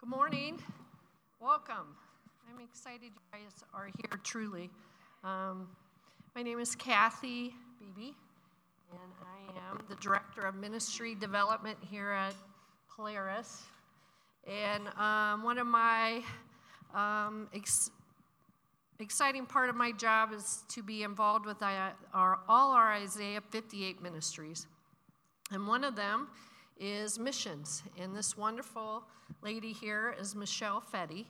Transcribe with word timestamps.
Good 0.00 0.10
morning. 0.10 0.62
Welcome. 1.40 1.96
I'm 2.48 2.64
excited 2.64 3.02
you 3.02 3.10
guys 3.32 3.64
are 3.74 3.86
here 3.86 4.20
truly. 4.22 4.70
Um, 5.24 5.66
my 6.36 6.42
name 6.42 6.60
is 6.60 6.76
Kathy 6.76 7.52
Beebe, 7.80 8.12
and 8.92 9.12
I 9.20 9.72
am 9.72 9.80
the 9.88 9.96
Director 9.96 10.42
of 10.42 10.54
Ministry 10.54 11.16
Development 11.16 11.76
here 11.90 12.12
at 12.12 12.32
Polaris. 12.88 13.64
And 14.46 14.86
um, 14.96 15.42
one 15.42 15.58
of 15.58 15.66
my 15.66 16.22
um, 16.94 17.48
ex- 17.52 17.90
exciting 19.00 19.46
part 19.46 19.68
of 19.68 19.74
my 19.74 19.90
job 19.90 20.32
is 20.32 20.62
to 20.68 20.82
be 20.84 21.02
involved 21.02 21.44
with 21.44 21.60
our, 21.60 22.38
all 22.48 22.70
our 22.70 22.92
Isaiah 22.92 23.40
58 23.50 24.00
ministries. 24.00 24.68
And 25.50 25.66
one 25.66 25.82
of 25.82 25.96
them 25.96 26.28
is 26.78 27.18
missions. 27.18 27.82
And 27.98 28.14
this 28.14 28.36
wonderful 28.36 29.04
lady 29.42 29.72
here 29.72 30.14
is 30.20 30.34
Michelle 30.34 30.82
Fetty. 30.92 31.26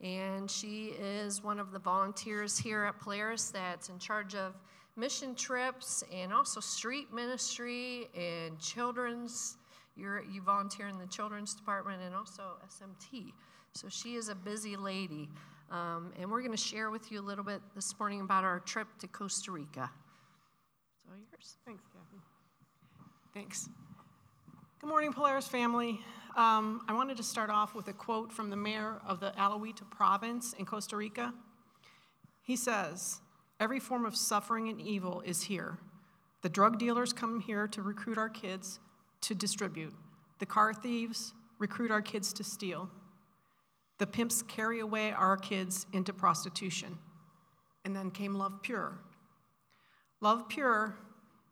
And 0.00 0.50
she 0.50 0.94
is 1.00 1.42
one 1.42 1.60
of 1.60 1.70
the 1.70 1.78
volunteers 1.78 2.58
here 2.58 2.84
at 2.84 2.98
Polaris 2.98 3.50
that's 3.50 3.88
in 3.88 3.98
charge 3.98 4.34
of 4.34 4.54
mission 4.96 5.34
trips 5.34 6.02
and 6.12 6.32
also 6.32 6.60
street 6.60 7.12
ministry 7.12 8.08
and 8.16 8.58
children's. 8.58 9.56
You're, 9.96 10.24
you 10.24 10.42
volunteer 10.42 10.88
in 10.88 10.98
the 10.98 11.06
children's 11.06 11.54
department 11.54 12.02
and 12.02 12.14
also 12.14 12.42
SMT. 12.66 13.32
So 13.74 13.88
she 13.88 14.14
is 14.14 14.28
a 14.28 14.34
busy 14.34 14.76
lady. 14.76 15.28
Um, 15.70 16.12
and 16.18 16.30
we're 16.30 16.40
going 16.40 16.52
to 16.52 16.56
share 16.56 16.90
with 16.90 17.10
you 17.10 17.20
a 17.20 17.22
little 17.22 17.44
bit 17.44 17.60
this 17.74 17.98
morning 17.98 18.20
about 18.20 18.44
our 18.44 18.60
trip 18.60 18.88
to 18.98 19.06
Costa 19.06 19.52
Rica. 19.52 19.90
So 21.04 21.10
yours. 21.30 21.56
Thanks, 21.64 21.84
Kathy. 21.92 22.22
Thanks. 23.32 23.68
Good 24.82 24.88
morning, 24.88 25.12
Polaris 25.12 25.46
family. 25.46 26.00
Um, 26.36 26.82
I 26.88 26.92
wanted 26.92 27.16
to 27.18 27.22
start 27.22 27.50
off 27.50 27.72
with 27.72 27.86
a 27.86 27.92
quote 27.92 28.32
from 28.32 28.50
the 28.50 28.56
mayor 28.56 28.96
of 29.06 29.20
the 29.20 29.30
Alajuela 29.38 29.88
province 29.90 30.54
in 30.54 30.66
Costa 30.66 30.96
Rica. 30.96 31.32
He 32.42 32.56
says, 32.56 33.20
Every 33.60 33.78
form 33.78 34.04
of 34.04 34.16
suffering 34.16 34.68
and 34.70 34.80
evil 34.80 35.22
is 35.24 35.42
here. 35.42 35.78
The 36.42 36.48
drug 36.48 36.80
dealers 36.80 37.12
come 37.12 37.38
here 37.38 37.68
to 37.68 37.80
recruit 37.80 38.18
our 38.18 38.28
kids 38.28 38.80
to 39.20 39.36
distribute. 39.36 39.94
The 40.40 40.46
car 40.46 40.74
thieves 40.74 41.32
recruit 41.60 41.92
our 41.92 42.02
kids 42.02 42.32
to 42.32 42.42
steal. 42.42 42.90
The 43.98 44.06
pimps 44.08 44.42
carry 44.42 44.80
away 44.80 45.12
our 45.12 45.36
kids 45.36 45.86
into 45.92 46.12
prostitution. 46.12 46.98
And 47.84 47.94
then 47.94 48.10
came 48.10 48.34
LovePure. 48.34 48.94
Love 50.20 50.48
Pure 50.48 50.96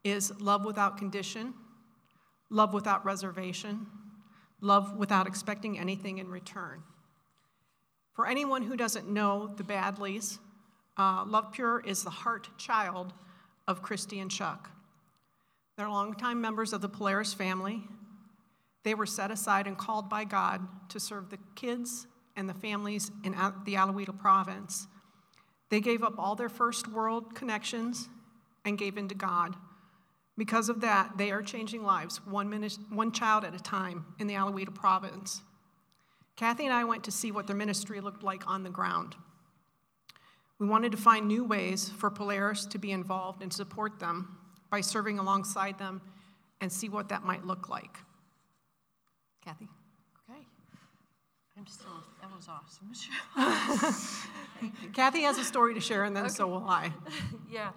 is 0.03 0.33
love 0.41 0.65
without 0.65 0.99
condition, 0.99 1.55
love 2.51 2.75
without 2.75 3.05
reservation, 3.05 3.87
love 4.61 4.97
without 4.97 5.27
expecting 5.27 5.79
anything 5.79 6.19
in 6.19 6.29
return. 6.29 6.83
For 8.13 8.27
anyone 8.27 8.63
who 8.63 8.77
doesn't 8.77 9.09
know 9.09 9.55
the 9.57 9.63
Badleys, 9.63 10.39
uh, 10.97 11.25
LovePure 11.25 11.87
is 11.87 12.03
the 12.03 12.11
heart 12.11 12.49
child 12.59 13.15
of 13.67 13.83
Christy 13.83 14.19
and 14.19 14.31
Chuck. 14.31 14.71
They're 15.77 15.89
longtime 15.89 16.41
members 16.41 16.73
of 16.73 16.83
the 16.83 16.89
Polaris 16.89 17.33
family. 17.33 17.85
They 18.83 18.95
were 18.95 19.07
set 19.07 19.31
aside 19.31 19.67
and 19.67 19.79
called 19.79 20.11
by 20.11 20.25
God 20.25 20.67
to 20.91 21.01
serve 21.01 21.31
the 21.31 21.39
kids 21.55 22.07
and 22.37 22.49
the 22.49 22.55
families 22.55 23.11
in 23.25 23.33
the 23.33 23.75
Alajuela 23.75 24.19
province. 24.19 24.89
They 25.71 25.81
gave 25.81 26.03
up 26.03 26.19
all 26.19 26.35
their 26.35 26.49
first 26.49 26.89
world 26.89 27.35
connections 27.35 28.09
and 28.65 28.77
gave 28.77 28.99
in 28.99 29.09
to 29.09 29.15
God 29.15 29.57
because 30.37 30.69
of 30.69 30.81
that, 30.81 31.19
they 31.19 31.31
are 31.31 31.43
changing 31.43 31.83
lives, 31.85 32.25
one, 32.27 32.49
minute, 32.49 32.79
one 32.89 33.13
child 33.13 33.45
at 33.45 33.55
a 33.55 33.61
time, 33.61 34.07
in 34.19 34.27
the 34.27 34.35
Alajuela 34.35 34.75
province. 34.75 35.43
Kathy 36.37 36.65
and 36.65 36.73
I 36.73 36.85
went 36.85 37.05
to 37.05 37.11
see 37.11 37.31
what 37.31 37.47
their 37.47 37.57
ministry 37.57 38.01
looked 38.01 38.23
like 38.23 38.49
on 38.49 38.63
the 38.63 38.71
ground. 38.71 39.17
We 40.59 40.67
wanted 40.67 40.93
to 40.93 40.99
find 40.99 41.27
new 41.27 41.45
ways 41.45 41.89
for 41.89 42.11
Polaris 42.11 42.67
to 42.67 42.79
be 42.79 42.93
involved 42.93 43.43
and 43.43 43.53
support 43.53 43.99
them 43.99 44.39
by 44.71 44.81
serving 44.81 45.19
alongside 45.19 45.79
them 45.79 46.01
and 46.61 46.71
see 46.71 46.89
what 46.89 47.09
that 47.09 47.25
might 47.25 47.45
look 47.45 47.69
like. 47.69 47.99
Kathy? 49.45 49.69
Okay. 50.31 50.47
I'm 51.59 51.67
still, 51.67 52.05
that 52.21 52.31
was 52.35 52.49
awesome. 52.49 52.93
Kathy 54.93 55.23
has 55.23 55.39
a 55.39 55.45
story 55.45 55.75
to 55.75 55.81
share, 55.81 56.05
and 56.05 56.15
then 56.15 56.25
okay. 56.25 56.35
so 56.35 56.47
will 56.47 56.67
I. 56.67 56.93
yeah. 57.51 57.71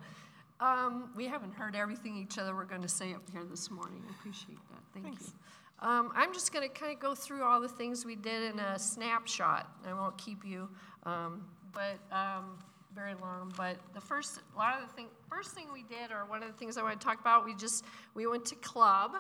Um, 0.59 1.09
we 1.15 1.27
haven't 1.27 1.53
heard 1.53 1.75
everything 1.75 2.15
each 2.15 2.37
other 2.37 2.55
we're 2.55 2.65
going 2.65 2.81
to 2.81 2.87
say 2.87 3.13
up 3.13 3.29
here 3.31 3.43
this 3.43 3.69
morning. 3.69 4.01
I 4.07 4.11
appreciate 4.11 4.59
that. 4.69 4.81
Thank 4.93 5.05
Thanks. 5.05 5.27
you. 5.27 5.87
Um, 5.87 6.11
I'm 6.15 6.33
just 6.33 6.53
going 6.53 6.67
to 6.67 6.73
kind 6.73 6.93
of 6.93 6.99
go 6.99 7.13
through 7.13 7.43
all 7.43 7.59
the 7.59 7.67
things 7.67 8.05
we 8.05 8.15
did 8.15 8.53
in 8.53 8.59
a 8.59 8.79
snapshot. 8.79 9.69
I 9.85 9.93
won't 9.93 10.17
keep 10.17 10.45
you, 10.45 10.69
um, 11.05 11.43
but 11.73 11.99
um, 12.15 12.57
very 12.95 13.15
long. 13.15 13.51
But 13.57 13.77
the 13.93 13.99
first, 13.99 14.39
a 14.55 14.57
lot 14.57 14.81
of 14.81 14.87
the 14.87 14.93
thing, 14.93 15.07
first 15.29 15.51
thing 15.51 15.67
we 15.73 15.83
did, 15.83 16.11
or 16.11 16.25
one 16.25 16.41
of 16.41 16.47
the 16.47 16.57
things 16.57 16.77
I 16.77 16.83
want 16.83 16.99
to 16.99 17.05
talk 17.05 17.19
about, 17.19 17.43
we 17.43 17.53
just 17.55 17.83
we 18.13 18.25
went 18.27 18.45
to 18.45 18.55
club. 18.55 19.11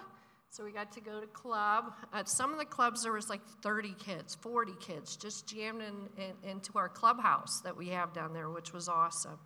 So 0.49 0.63
we 0.63 0.71
got 0.71 0.91
to 0.91 1.01
go 1.01 1.19
to 1.19 1.25
club. 1.25 1.95
At 2.13 2.29
some 2.29 2.53
of 2.53 2.59
the 2.59 2.65
clubs, 2.65 3.01
there 3.01 3.11
was 3.11 3.27
like 3.27 3.41
30 3.63 3.95
kids, 3.97 4.35
40 4.35 4.73
kids, 4.79 5.17
just 5.17 5.47
jammed 5.47 5.81
in, 5.81 6.23
in, 6.23 6.51
into 6.51 6.77
our 6.77 6.87
clubhouse 6.87 7.59
that 7.61 7.75
we 7.75 7.89
have 7.89 8.13
down 8.13 8.33
there, 8.33 8.51
which 8.51 8.71
was 8.71 8.87
awesome. 8.87 9.39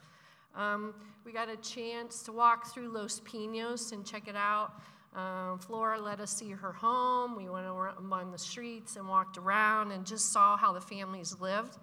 Um, 0.57 0.95
we 1.23 1.31
got 1.31 1.49
a 1.49 1.57
chance 1.57 2.23
to 2.23 2.31
walk 2.31 2.73
through 2.73 2.89
Los 2.89 3.21
Pinos 3.23 3.91
and 3.91 4.03
check 4.03 4.27
it 4.27 4.35
out. 4.35 4.71
Um, 5.15 5.59
Flora 5.59 5.99
let 6.01 6.19
us 6.19 6.31
see 6.31 6.49
her 6.49 6.71
home. 6.71 7.35
We 7.35 7.47
went 7.47 7.65
around 7.67 8.31
the 8.31 8.37
streets 8.37 8.95
and 8.95 9.07
walked 9.07 9.37
around 9.37 9.91
and 9.91 10.05
just 10.05 10.31
saw 10.31 10.57
how 10.57 10.73
the 10.73 10.81
families 10.81 11.35
lived. 11.39 11.77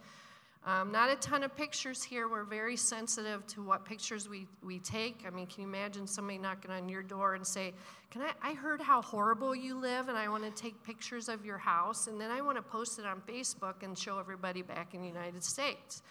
Um, 0.67 0.91
not 0.91 1.11
a 1.11 1.17
ton 1.17 1.43
of 1.43 1.55
pictures 1.55 2.03
here. 2.03 2.27
We're 2.27 2.45
very 2.45 2.77
sensitive 2.77 3.47
to 3.49 3.63
what 3.63 3.85
pictures 3.85 4.29
we, 4.29 4.47
we 4.63 4.79
take. 4.79 5.25
I 5.27 5.31
mean, 5.31 5.47
can 5.47 5.63
you 5.63 5.69
imagine 5.69 6.07
somebody 6.07 6.39
knocking 6.39 6.71
on 6.71 6.89
your 6.89 7.03
door 7.03 7.35
and 7.35 7.47
say, 7.47 7.75
Can 8.11 8.23
I, 8.23 8.31
I 8.43 8.55
heard 8.55 8.81
how 8.81 9.03
horrible 9.03 9.55
you 9.55 9.79
live 9.79 10.09
and 10.09 10.17
I 10.17 10.29
want 10.29 10.43
to 10.45 10.63
take 10.63 10.83
pictures 10.83 11.29
of 11.29 11.45
your 11.45 11.59
house 11.59 12.07
and 12.07 12.19
then 12.19 12.31
I 12.31 12.41
want 12.41 12.57
to 12.57 12.63
post 12.63 12.99
it 12.99 13.05
on 13.05 13.21
Facebook 13.29 13.83
and 13.83 13.97
show 13.97 14.19
everybody 14.19 14.63
back 14.63 14.95
in 14.95 15.03
the 15.03 15.09
United 15.09 15.45
States. 15.45 16.03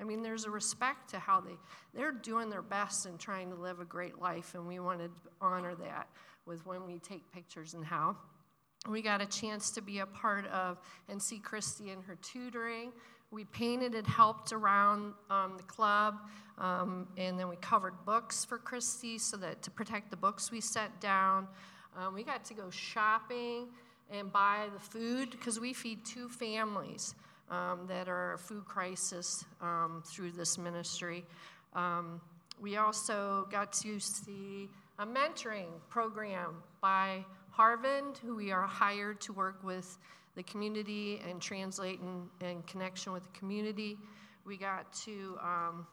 I 0.00 0.04
mean, 0.04 0.22
there's 0.22 0.44
a 0.44 0.50
respect 0.50 1.10
to 1.10 1.18
how 1.18 1.40
they 1.40 1.56
they're 1.94 2.12
doing 2.12 2.50
their 2.50 2.62
best 2.62 3.06
and 3.06 3.18
trying 3.18 3.50
to 3.50 3.56
live 3.56 3.80
a 3.80 3.84
great 3.84 4.20
life, 4.20 4.54
and 4.54 4.66
we 4.66 4.80
want 4.80 5.00
to 5.00 5.10
honor 5.40 5.74
that 5.74 6.08
with 6.46 6.64
when 6.66 6.86
we 6.86 6.98
take 6.98 7.30
pictures 7.32 7.74
and 7.74 7.84
how. 7.84 8.16
We 8.88 9.00
got 9.00 9.20
a 9.20 9.26
chance 9.26 9.70
to 9.72 9.80
be 9.80 10.00
a 10.00 10.06
part 10.06 10.46
of 10.48 10.78
and 11.08 11.22
see 11.22 11.38
Christy 11.38 11.90
in 11.90 12.02
her 12.02 12.16
tutoring. 12.16 12.92
We 13.30 13.44
painted 13.44 13.94
and 13.94 14.06
helped 14.06 14.52
around 14.52 15.14
um, 15.30 15.56
the 15.56 15.62
club, 15.62 16.16
um, 16.58 17.06
and 17.16 17.38
then 17.38 17.48
we 17.48 17.56
covered 17.56 17.94
books 18.04 18.44
for 18.44 18.58
Christy 18.58 19.18
so 19.18 19.36
that 19.38 19.62
to 19.62 19.70
protect 19.70 20.10
the 20.10 20.16
books 20.16 20.50
we 20.50 20.60
set 20.60 21.00
down. 21.00 21.46
Um, 21.96 22.14
we 22.14 22.24
got 22.24 22.44
to 22.46 22.54
go 22.54 22.70
shopping 22.70 23.68
and 24.10 24.32
buy 24.32 24.68
the 24.72 24.80
food 24.80 25.30
because 25.30 25.60
we 25.60 25.72
feed 25.72 26.04
two 26.04 26.28
families 26.28 27.14
um, 27.50 27.86
that 27.88 28.08
are 28.08 28.34
a 28.34 28.38
food 28.38 28.64
crisis 28.64 29.44
um, 29.60 30.02
through 30.06 30.32
this 30.32 30.58
ministry. 30.58 31.24
Um, 31.74 32.20
we 32.60 32.76
also 32.76 33.46
got 33.50 33.72
to 33.74 33.98
see 33.98 34.68
a 34.98 35.06
mentoring 35.06 35.68
program 35.88 36.62
by 36.80 37.24
Harvard, 37.50 38.18
who 38.22 38.36
we 38.36 38.52
are 38.52 38.66
hired 38.66 39.20
to 39.22 39.32
work 39.32 39.62
with 39.62 39.98
the 40.36 40.42
community 40.42 41.20
and 41.28 41.40
translate 41.40 42.00
in, 42.00 42.46
in 42.46 42.62
connection 42.62 43.12
with 43.12 43.24
the 43.24 43.38
community. 43.38 43.98
We 44.46 44.56
got 44.56 44.92
to 45.04 45.38
um, 45.42 45.86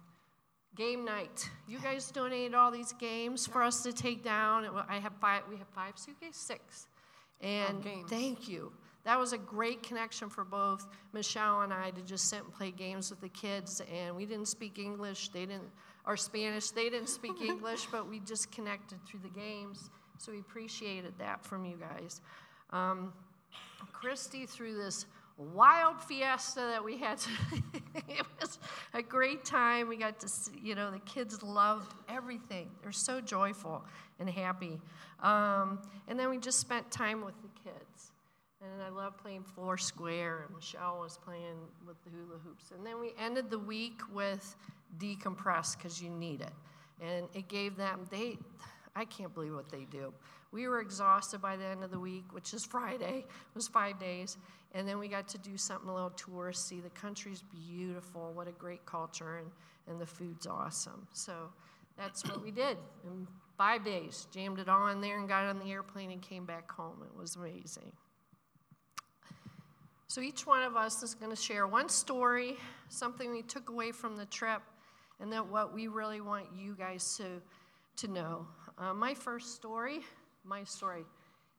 game 0.76 1.04
night. 1.04 1.50
You 1.68 1.80
guys 1.80 2.10
donated 2.12 2.54
all 2.54 2.72
these 2.72 2.94
games 2.94 3.46
for 3.46 3.62
us 3.64 3.84
to 3.84 3.92
take 3.92 4.24
down. 4.24 4.68
I 4.88 5.00
have 5.00 5.14
five. 5.20 5.44
We 5.50 5.58
have 5.58 5.68
five 5.70 5.98
suitcases, 5.98 6.42
six, 6.42 6.88
and 7.42 7.84
thank 8.08 8.48
you 8.48 8.72
that 9.06 9.18
was 9.18 9.34
a 9.34 9.38
great 9.38 9.82
connection 9.82 10.30
for 10.30 10.44
both 10.44 10.88
Michelle 11.14 11.62
and 11.62 11.74
I 11.74 11.92
to 11.92 12.02
just 12.02 12.30
sit 12.30 12.44
and 12.44 12.54
play 12.54 12.72
games 12.72 13.10
with 13.10 13.22
the 13.22 13.30
kids. 13.30 13.82
And 13.94 14.16
we 14.16 14.26
didn't 14.26 14.48
speak 14.48 14.78
English, 14.78 15.30
they 15.30 15.46
didn't, 15.46 15.70
or 16.06 16.18
Spanish, 16.18 16.72
they 16.72 16.90
didn't 16.90 17.10
speak 17.10 17.42
English, 17.46 17.88
but 17.92 18.10
we 18.10 18.20
just 18.20 18.52
connected 18.52 19.00
through 19.06 19.22
the 19.24 19.40
games. 19.40 19.90
So 20.18 20.32
we 20.34 20.40
appreciated 20.40 21.14
that 21.18 21.46
from 21.46 21.66
you 21.66 21.78
guys. 21.78 22.22
Um, 22.72 23.14
Christy, 23.94 24.46
through 24.46 24.76
this 24.76 25.06
wild 25.38 26.02
fiesta 26.02 26.60
that 26.60 26.84
we 26.84 26.98
had, 26.98 27.20
it 27.96 28.26
was 28.40 28.60
a 28.94 29.02
great 29.02 29.46
time. 29.46 29.88
We 29.88 29.98
got 29.98 30.20
to 30.20 30.28
see, 30.28 30.52
you 30.62 30.76
know, 30.76 30.92
the 30.92 31.00
kids 31.00 31.42
loved 31.42 31.94
everything. 32.10 32.70
They're 32.84 32.92
so 32.92 33.22
joyful 33.22 33.86
and 34.20 34.30
happy. 34.30 34.80
Um, 35.24 35.80
and 36.08 36.20
then 36.20 36.30
we 36.30 36.38
just 36.38 36.60
spent 36.60 36.92
time 36.92 37.24
with 37.24 37.36
the. 37.42 37.49
And 38.62 38.82
I 38.84 38.90
love 38.90 39.18
playing 39.18 39.44
four 39.44 39.78
square, 39.78 40.44
and 40.46 40.56
Michelle 40.56 41.00
was 41.00 41.18
playing 41.18 41.56
with 41.88 41.96
the 42.04 42.10
hula 42.10 42.40
hoops. 42.44 42.72
And 42.76 42.86
then 42.86 43.00
we 43.00 43.14
ended 43.18 43.50
the 43.50 43.60
week 43.60 44.02
with 44.14 44.56
decompress 44.98 45.78
because 45.78 46.02
you 46.02 46.10
need 46.10 46.42
it. 46.42 46.54
And 47.02 47.28
it 47.34 47.48
gave 47.48 47.78
them, 47.78 48.06
they, 48.12 48.38
I 48.96 49.06
can't 49.06 49.34
believe 49.34 49.54
what 49.54 49.70
they 49.70 49.86
do. 49.90 50.14
We 50.52 50.68
were 50.68 50.82
exhausted 50.82 51.42
by 51.42 51.56
the 51.56 51.66
end 51.66 51.84
of 51.84 51.92
the 51.92 52.00
week, 52.00 52.26
which 52.34 52.54
is 52.54 52.66
Friday. 52.66 53.20
It 53.20 53.56
was 53.56 53.68
five 53.70 53.98
days. 53.98 54.38
And 54.74 54.88
then 54.88 55.00
we 55.00 55.08
got 55.08 55.28
to 55.30 55.38
do 55.38 55.56
something 55.56 55.88
a 55.88 55.94
little 55.94 56.12
touristy. 56.12 56.84
The 56.84 56.90
country's 56.90 57.44
beautiful. 57.44 58.34
What 58.34 58.48
a 58.48 58.52
great 58.52 58.86
culture. 58.86 59.38
And, 59.38 59.48
and 59.88 60.02
the 60.02 60.06
food's 60.06 60.48
awesome. 60.48 61.08
So 61.14 61.34
that's 61.98 62.26
what 62.26 62.44
we 62.44 62.52
did 62.52 62.78
in 63.06 63.26
five 63.58 63.86
days. 63.86 64.28
Jammed 64.32 64.60
it 64.60 64.68
all 64.68 64.88
in 64.88 65.00
there 65.00 65.18
and 65.18 65.30
got 65.30 65.46
on 65.46 65.60
the 65.60 65.72
airplane 65.72 66.12
and 66.12 66.22
came 66.22 66.46
back 66.46 66.70
home. 66.70 66.98
It 67.04 67.18
was 67.18 67.36
amazing. 67.36 67.92
So 70.10 70.22
each 70.22 70.48
one 70.48 70.64
of 70.64 70.76
us 70.76 71.04
is 71.04 71.14
going 71.14 71.30
to 71.30 71.40
share 71.40 71.68
one 71.68 71.88
story, 71.88 72.56
something 72.88 73.30
we 73.32 73.44
took 73.44 73.70
away 73.70 73.92
from 73.92 74.18
the 74.18 74.26
trip, 74.26 74.64
and 75.20 75.32
then 75.32 75.52
what 75.52 75.72
we 75.72 75.88
really 75.88 76.20
want 76.20 76.48
you 76.58 76.76
guys 76.76 77.16
to, 77.18 77.40
to 77.98 78.12
know. 78.12 78.48
Uh, 78.80 78.92
my 78.92 79.14
first 79.14 79.54
story, 79.54 80.00
my 80.44 80.64
story, 80.64 81.04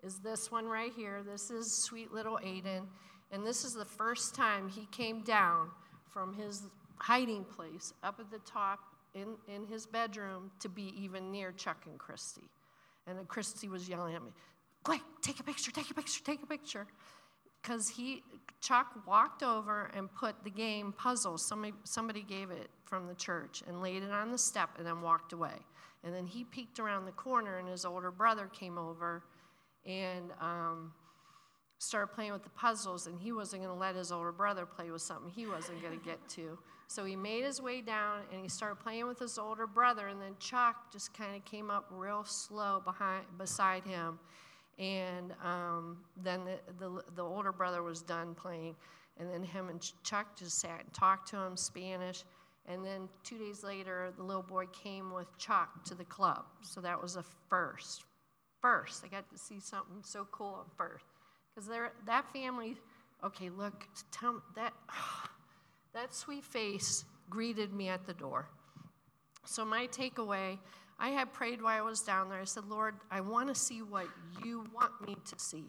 is 0.02 0.18
this 0.18 0.50
one 0.50 0.66
right 0.66 0.90
here. 0.96 1.22
This 1.22 1.52
is 1.52 1.72
sweet 1.72 2.12
little 2.12 2.40
Aiden, 2.44 2.88
and 3.30 3.46
this 3.46 3.64
is 3.64 3.72
the 3.72 3.84
first 3.84 4.34
time 4.34 4.68
he 4.68 4.88
came 4.90 5.22
down 5.22 5.70
from 6.08 6.34
his 6.34 6.64
hiding 6.96 7.44
place 7.44 7.94
up 8.02 8.18
at 8.18 8.32
the 8.32 8.40
top 8.40 8.80
in, 9.14 9.36
in 9.46 9.64
his 9.64 9.86
bedroom 9.86 10.50
to 10.58 10.68
be 10.68 10.92
even 11.00 11.30
near 11.30 11.52
Chuck 11.52 11.84
and 11.88 12.00
Christy. 12.00 12.50
And 13.06 13.28
Christy 13.28 13.68
was 13.68 13.88
yelling 13.88 14.16
at 14.16 14.24
me, 14.24 14.32
Quick, 14.82 15.02
take 15.22 15.38
a 15.38 15.44
picture, 15.44 15.70
take 15.70 15.90
a 15.90 15.94
picture, 15.94 16.24
take 16.24 16.42
a 16.42 16.46
picture. 16.46 16.88
Because 17.62 17.88
he, 17.88 18.22
Chuck 18.60 18.86
walked 19.06 19.42
over 19.42 19.90
and 19.94 20.12
put 20.12 20.42
the 20.44 20.50
game 20.50 20.92
puzzle, 20.92 21.38
somebody, 21.38 21.74
somebody 21.84 22.22
gave 22.22 22.50
it 22.50 22.70
from 22.84 23.06
the 23.06 23.14
church, 23.14 23.62
and 23.66 23.82
laid 23.82 24.02
it 24.02 24.10
on 24.10 24.30
the 24.30 24.38
step 24.38 24.70
and 24.78 24.86
then 24.86 25.02
walked 25.02 25.32
away. 25.32 25.54
And 26.02 26.14
then 26.14 26.26
he 26.26 26.44
peeked 26.44 26.78
around 26.78 27.04
the 27.04 27.12
corner, 27.12 27.58
and 27.58 27.68
his 27.68 27.84
older 27.84 28.10
brother 28.10 28.46
came 28.46 28.78
over 28.78 29.22
and 29.84 30.30
um, 30.40 30.92
started 31.78 32.08
playing 32.08 32.32
with 32.32 32.42
the 32.42 32.50
puzzles, 32.50 33.06
and 33.06 33.18
he 33.18 33.32
wasn't 33.32 33.62
going 33.62 33.74
to 33.74 33.80
let 33.80 33.96
his 33.96 34.12
older 34.12 34.32
brother 34.32 34.66
play 34.66 34.90
with 34.90 35.02
something 35.02 35.30
he 35.30 35.46
wasn't 35.46 35.80
going 35.82 35.98
to 35.98 36.04
get 36.04 36.26
to. 36.28 36.58
So 36.88 37.04
he 37.04 37.16
made 37.16 37.44
his 37.44 37.62
way 37.62 37.80
down 37.82 38.22
and 38.32 38.42
he 38.42 38.48
started 38.48 38.80
playing 38.80 39.06
with 39.06 39.18
his 39.18 39.38
older 39.38 39.66
brother, 39.66 40.08
and 40.08 40.20
then 40.20 40.34
Chuck 40.38 40.92
just 40.92 41.14
kind 41.14 41.36
of 41.36 41.44
came 41.44 41.70
up 41.70 41.86
real 41.90 42.24
slow 42.24 42.82
behind, 42.84 43.24
beside 43.38 43.84
him. 43.84 44.18
And 44.78 45.32
um, 45.44 45.98
then 46.16 46.44
the, 46.44 46.58
the, 46.78 47.02
the, 47.14 47.22
older 47.22 47.52
brother 47.52 47.82
was 47.82 48.00
done 48.00 48.34
playing, 48.34 48.76
and 49.18 49.30
then 49.30 49.42
him 49.42 49.68
and 49.68 49.80
Chuck 50.02 50.38
just 50.38 50.58
sat 50.58 50.80
and 50.80 50.92
talked 50.94 51.28
to 51.30 51.36
him 51.36 51.56
Spanish. 51.56 52.24
And 52.66 52.84
then 52.84 53.08
two 53.22 53.36
days 53.36 53.62
later, 53.62 54.12
the 54.16 54.22
little 54.22 54.42
boy 54.42 54.66
came 54.66 55.12
with 55.12 55.26
Chuck 55.38 55.84
to 55.84 55.94
the 55.94 56.04
club. 56.04 56.44
So 56.62 56.80
that 56.80 57.00
was 57.00 57.16
a 57.16 57.24
first. 57.48 58.04
First, 58.60 59.04
I 59.04 59.08
got 59.08 59.30
to 59.30 59.38
see 59.38 59.60
something 59.60 60.02
so 60.02 60.26
cool 60.30 60.64
at 60.66 60.76
first. 60.76 61.04
Because 61.54 61.70
that 62.06 62.32
family, 62.32 62.76
okay, 63.24 63.50
look, 63.50 63.86
tell 64.10 64.42
that. 64.56 64.72
That 65.92 66.14
sweet 66.14 66.44
face 66.44 67.04
greeted 67.28 67.72
me 67.72 67.88
at 67.88 68.06
the 68.06 68.14
door. 68.14 68.48
So, 69.44 69.64
my 69.64 69.88
takeaway 69.88 70.56
I 71.00 71.08
had 71.08 71.32
prayed 71.32 71.62
while 71.62 71.78
I 71.78 71.80
was 71.80 72.02
down 72.02 72.28
there. 72.28 72.40
I 72.40 72.44
said, 72.44 72.64
Lord, 72.66 72.94
I 73.10 73.22
want 73.22 73.48
to 73.48 73.54
see 73.54 73.80
what 73.80 74.06
you 74.44 74.66
want 74.74 74.92
me 75.06 75.16
to 75.24 75.38
see 75.38 75.64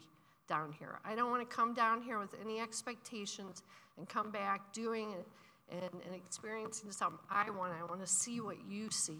down 0.46 0.74
here. 0.78 0.98
I 1.06 1.14
don't 1.14 1.30
want 1.30 1.48
to 1.48 1.56
come 1.56 1.72
down 1.72 2.02
here 2.02 2.18
with 2.18 2.34
any 2.44 2.60
expectations 2.60 3.62
and 3.96 4.06
come 4.06 4.30
back 4.30 4.74
doing 4.74 5.12
it 5.12 5.26
and, 5.70 6.02
and 6.04 6.14
experiencing 6.14 6.92
something 6.92 7.18
I 7.30 7.48
want. 7.48 7.72
I 7.72 7.82
want 7.84 8.02
to 8.02 8.06
see 8.06 8.42
what 8.42 8.58
you 8.68 8.90
see. 8.90 9.18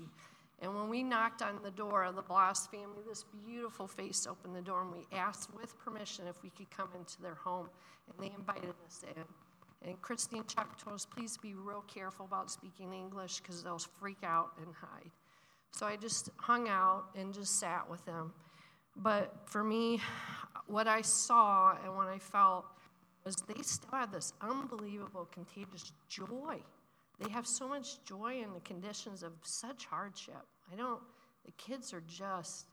And 0.60 0.74
when 0.74 0.90
we 0.90 1.02
knocked 1.02 1.40
on 1.40 1.58
the 1.64 1.70
door 1.70 2.04
of 2.04 2.14
the 2.14 2.22
Bloss 2.22 2.66
family, 2.66 3.02
this 3.08 3.24
beautiful 3.46 3.88
face 3.88 4.26
opened 4.28 4.54
the 4.54 4.60
door 4.60 4.82
and 4.82 4.92
we 4.92 5.16
asked 5.16 5.48
with 5.54 5.78
permission 5.78 6.26
if 6.28 6.40
we 6.42 6.50
could 6.50 6.70
come 6.70 6.90
into 6.96 7.22
their 7.22 7.34
home. 7.34 7.70
And 8.06 8.24
they 8.28 8.32
invited 8.36 8.74
us 8.86 9.02
in. 9.16 9.88
And 9.88 10.00
Christine 10.02 10.44
Chuck 10.46 10.78
told 10.78 10.94
us, 10.94 11.06
please 11.06 11.38
be 11.38 11.54
real 11.54 11.84
careful 11.92 12.26
about 12.26 12.50
speaking 12.50 12.92
English 12.92 13.40
because 13.40 13.62
they'll 13.62 13.78
freak 13.78 14.22
out 14.22 14.50
and 14.58 14.72
hide. 14.74 15.10
So 15.72 15.86
I 15.86 15.96
just 15.96 16.30
hung 16.36 16.68
out 16.68 17.04
and 17.16 17.32
just 17.32 17.58
sat 17.58 17.88
with 17.90 18.04
them. 18.04 18.32
But 18.96 19.34
for 19.46 19.64
me, 19.64 20.00
what 20.66 20.86
I 20.86 21.00
saw 21.00 21.76
and 21.82 21.96
what 21.96 22.08
I 22.08 22.18
felt 22.18 22.66
was 23.24 23.36
they 23.48 23.62
still 23.62 23.90
have 23.92 24.12
this 24.12 24.32
unbelievable, 24.40 25.28
contagious 25.32 25.92
joy. 26.08 26.60
They 27.18 27.30
have 27.30 27.46
so 27.46 27.68
much 27.68 28.04
joy 28.04 28.42
in 28.42 28.52
the 28.52 28.60
conditions 28.60 29.22
of 29.22 29.32
such 29.42 29.86
hardship. 29.86 30.42
I 30.72 30.76
don't, 30.76 31.00
the 31.44 31.52
kids 31.52 31.92
are 31.94 32.02
just 32.06 32.66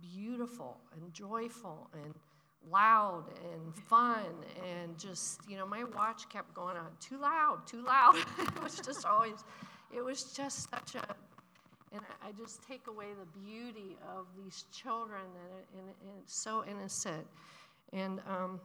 beautiful 0.00 0.78
and 0.94 1.12
joyful 1.12 1.90
and 1.92 2.14
loud 2.70 3.24
and 3.52 3.74
fun 3.74 4.24
and 4.64 4.96
just 4.96 5.40
you 5.48 5.56
know 5.56 5.66
my 5.66 5.82
watch 5.96 6.28
kept 6.28 6.54
going 6.54 6.76
on 6.76 6.86
too 7.00 7.18
loud 7.18 7.58
too 7.66 7.82
loud 7.82 8.14
it 8.38 8.62
was 8.62 8.78
just 8.78 9.04
always 9.04 9.44
it 9.94 10.02
was 10.02 10.32
just 10.32 10.70
such 10.70 10.94
a 10.94 11.16
i 12.24 12.32
just 12.32 12.62
take 12.66 12.86
away 12.86 13.06
the 13.18 13.40
beauty 13.40 13.96
of 14.16 14.26
these 14.42 14.64
children 14.72 15.20
and, 15.24 15.80
and, 15.80 15.88
and 15.88 16.10
it's 16.22 16.34
so 16.34 16.64
innocent 16.68 17.26
and 17.92 18.20
um, 18.28 18.60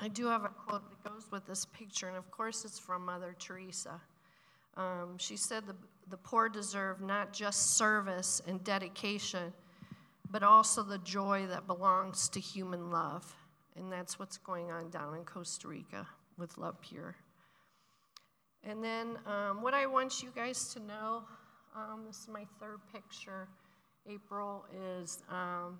i 0.00 0.08
do 0.08 0.26
have 0.26 0.44
a 0.44 0.48
quote 0.48 0.82
that 0.90 1.10
goes 1.10 1.26
with 1.30 1.46
this 1.46 1.66
picture 1.66 2.08
and 2.08 2.16
of 2.16 2.30
course 2.30 2.64
it's 2.64 2.78
from 2.78 3.04
mother 3.04 3.34
teresa 3.38 4.00
um, 4.74 5.16
she 5.18 5.36
said 5.36 5.66
the, 5.66 5.76
the 6.08 6.16
poor 6.16 6.48
deserve 6.48 7.00
not 7.00 7.32
just 7.32 7.76
service 7.76 8.40
and 8.46 8.62
dedication 8.64 9.52
but 10.32 10.42
also 10.42 10.82
the 10.82 10.98
joy 10.98 11.46
that 11.46 11.66
belongs 11.66 12.28
to 12.30 12.40
human 12.40 12.90
love. 12.90 13.36
And 13.76 13.92
that's 13.92 14.18
what's 14.18 14.38
going 14.38 14.70
on 14.70 14.88
down 14.88 15.14
in 15.14 15.24
Costa 15.24 15.68
Rica 15.68 16.08
with 16.38 16.56
LovePure. 16.56 17.14
And 18.64 18.82
then, 18.82 19.18
um, 19.26 19.60
what 19.62 19.74
I 19.74 19.86
want 19.86 20.22
you 20.22 20.30
guys 20.34 20.72
to 20.72 20.80
know 20.80 21.24
um, 21.74 22.04
this 22.06 22.18
is 22.18 22.28
my 22.28 22.46
third 22.60 22.78
picture, 22.92 23.48
April, 24.06 24.64
is 25.00 25.22
um, 25.30 25.78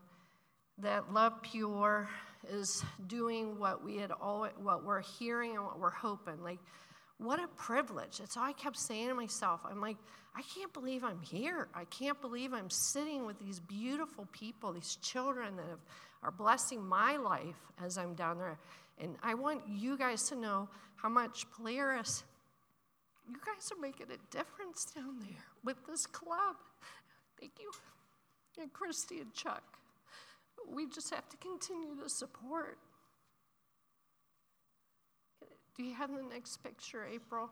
that 0.79 1.09
LovePure 1.11 2.07
is 2.51 2.83
doing 3.07 3.59
what 3.59 3.85
we 3.85 3.97
had 3.97 4.11
all 4.11 4.49
what 4.63 4.85
we're 4.85 5.03
hearing 5.03 5.57
and 5.57 5.65
what 5.65 5.79
we're 5.79 5.91
hoping. 5.91 6.43
Like, 6.43 6.59
what 7.19 7.39
a 7.39 7.47
privilege. 7.49 8.19
That's 8.19 8.37
all 8.37 8.45
I 8.45 8.53
kept 8.53 8.77
saying 8.77 9.09
to 9.09 9.15
myself. 9.15 9.61
I'm 9.69 9.81
like, 9.81 9.97
I 10.35 10.43
can't 10.55 10.73
believe 10.73 11.05
I'm 11.05 11.21
here. 11.21 11.69
I 11.75 11.85
can't 11.85 12.21
believe 12.21 12.53
I'm 12.53 12.71
sitting 12.71 13.27
with 13.27 13.39
these 13.39 13.61
beautiful 13.61 14.27
people, 14.33 14.73
these 14.73 14.97
children 15.03 15.57
that 15.57 15.67
have, 15.69 15.81
are 16.23 16.31
blessing 16.31 16.83
my 16.83 17.17
life 17.17 17.61
as 17.85 17.99
I'm 17.99 18.15
down 18.15 18.39
there. 18.39 18.59
And 18.99 19.17
I 19.23 19.35
want 19.35 19.63
you 19.69 19.99
guys 19.99 20.29
to 20.31 20.37
know 20.37 20.69
how 20.97 21.09
much 21.09 21.47
Polaris, 21.51 22.25
you 23.29 23.37
guys 23.37 23.71
are 23.73 23.81
making 23.81 24.09
a 24.11 24.35
difference 24.35 24.87
down 24.95 25.19
there 25.21 25.45
with 25.65 25.77
this 25.87 26.07
club. 26.07 26.57
Thank 27.39 27.53
you. 27.61 27.71
And 28.61 28.73
Christy 28.73 29.21
and 29.21 29.33
Chuck. 29.33 29.63
We 30.71 30.87
just 30.87 31.13
have 31.15 31.29
to 31.31 31.37
continue 31.39 31.97
to 32.03 32.09
support. 32.09 32.79
Do 35.77 35.83
you 35.83 35.95
have 35.95 36.11
the 36.11 36.23
next 36.23 36.63
picture, 36.63 37.07
April? 37.11 37.49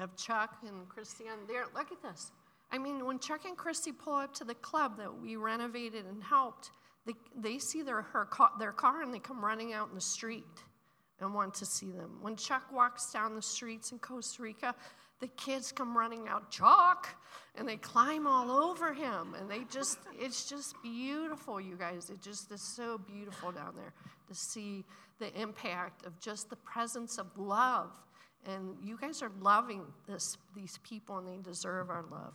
Of 0.00 0.16
Chuck 0.16 0.58
and 0.66 0.88
Christy 0.88 1.24
on 1.24 1.46
there. 1.48 1.64
Look 1.74 1.90
at 1.90 2.02
this. 2.02 2.30
I 2.70 2.78
mean, 2.78 3.04
when 3.04 3.18
Chuck 3.18 3.44
and 3.44 3.56
Christy 3.56 3.90
pull 3.90 4.14
up 4.14 4.34
to 4.34 4.44
the 4.44 4.54
club 4.54 4.98
that 4.98 5.20
we 5.20 5.34
renovated 5.36 6.04
and 6.04 6.22
helped, 6.22 6.70
they, 7.06 7.14
they 7.36 7.58
see 7.58 7.82
their, 7.82 8.02
her 8.02 8.28
their 8.58 8.72
car 8.72 9.02
and 9.02 9.12
they 9.12 9.18
come 9.18 9.44
running 9.44 9.72
out 9.72 9.88
in 9.88 9.94
the 9.94 10.00
street 10.00 10.44
and 11.20 11.34
want 11.34 11.54
to 11.54 11.66
see 11.66 11.90
them. 11.90 12.18
When 12.20 12.36
Chuck 12.36 12.64
walks 12.72 13.12
down 13.12 13.34
the 13.34 13.42
streets 13.42 13.92
in 13.92 13.98
Costa 13.98 14.42
Rica, 14.42 14.74
the 15.20 15.28
kids 15.28 15.70
come 15.70 15.96
running 15.96 16.28
out, 16.28 16.50
Chuck, 16.50 17.08
and 17.54 17.68
they 17.68 17.76
climb 17.76 18.26
all 18.26 18.50
over 18.50 18.94
him. 18.94 19.34
And 19.38 19.50
they 19.50 19.64
just, 19.70 19.98
it's 20.18 20.48
just 20.48 20.74
beautiful, 20.82 21.60
you 21.60 21.76
guys. 21.76 22.08
It 22.08 22.22
just 22.22 22.50
is 22.50 22.62
so 22.62 22.98
beautiful 22.98 23.52
down 23.52 23.74
there 23.76 23.92
to 24.28 24.34
see 24.34 24.84
the 25.18 25.32
impact 25.38 26.06
of 26.06 26.18
just 26.18 26.48
the 26.48 26.56
presence 26.56 27.18
of 27.18 27.26
love. 27.36 27.90
And 28.46 28.76
you 28.82 28.96
guys 28.98 29.22
are 29.22 29.30
loving 29.42 29.82
this, 30.08 30.38
these 30.56 30.78
people, 30.82 31.18
and 31.18 31.28
they 31.28 31.36
deserve 31.36 31.90
our 31.90 32.04
love. 32.10 32.32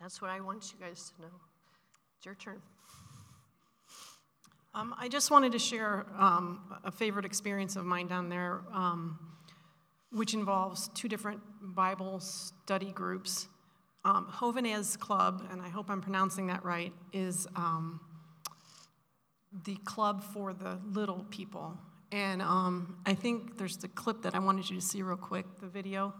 That's 0.00 0.22
what 0.22 0.30
I 0.30 0.40
want 0.40 0.72
you 0.72 0.84
guys 0.84 1.12
to 1.16 1.22
know. 1.22 1.34
It's 2.16 2.24
your 2.24 2.34
turn. 2.34 2.62
Um, 4.76 4.92
I 4.98 5.08
just 5.08 5.30
wanted 5.30 5.52
to 5.52 5.58
share 5.60 6.04
um, 6.18 6.60
a 6.82 6.90
favorite 6.90 7.24
experience 7.24 7.76
of 7.76 7.84
mine 7.84 8.08
down 8.08 8.28
there, 8.28 8.62
um, 8.72 9.20
which 10.10 10.34
involves 10.34 10.88
two 10.94 11.06
different 11.06 11.40
Bible 11.62 12.18
study 12.18 12.90
groups. 12.90 13.46
Um, 14.04 14.32
Jovenes 14.40 14.96
Club, 14.96 15.46
and 15.52 15.62
I 15.62 15.68
hope 15.68 15.88
I'm 15.90 16.00
pronouncing 16.00 16.48
that 16.48 16.64
right, 16.64 16.92
is 17.12 17.46
um, 17.54 18.00
the 19.64 19.76
club 19.84 20.24
for 20.24 20.52
the 20.52 20.80
little 20.92 21.24
people. 21.30 21.78
And 22.10 22.42
um, 22.42 22.98
I 23.06 23.14
think 23.14 23.56
there's 23.56 23.76
the 23.76 23.88
clip 23.88 24.22
that 24.22 24.34
I 24.34 24.40
wanted 24.40 24.68
you 24.68 24.74
to 24.76 24.82
see 24.84 25.02
real 25.02 25.16
quick, 25.16 25.46
the 25.60 25.68
video. 25.68 26.12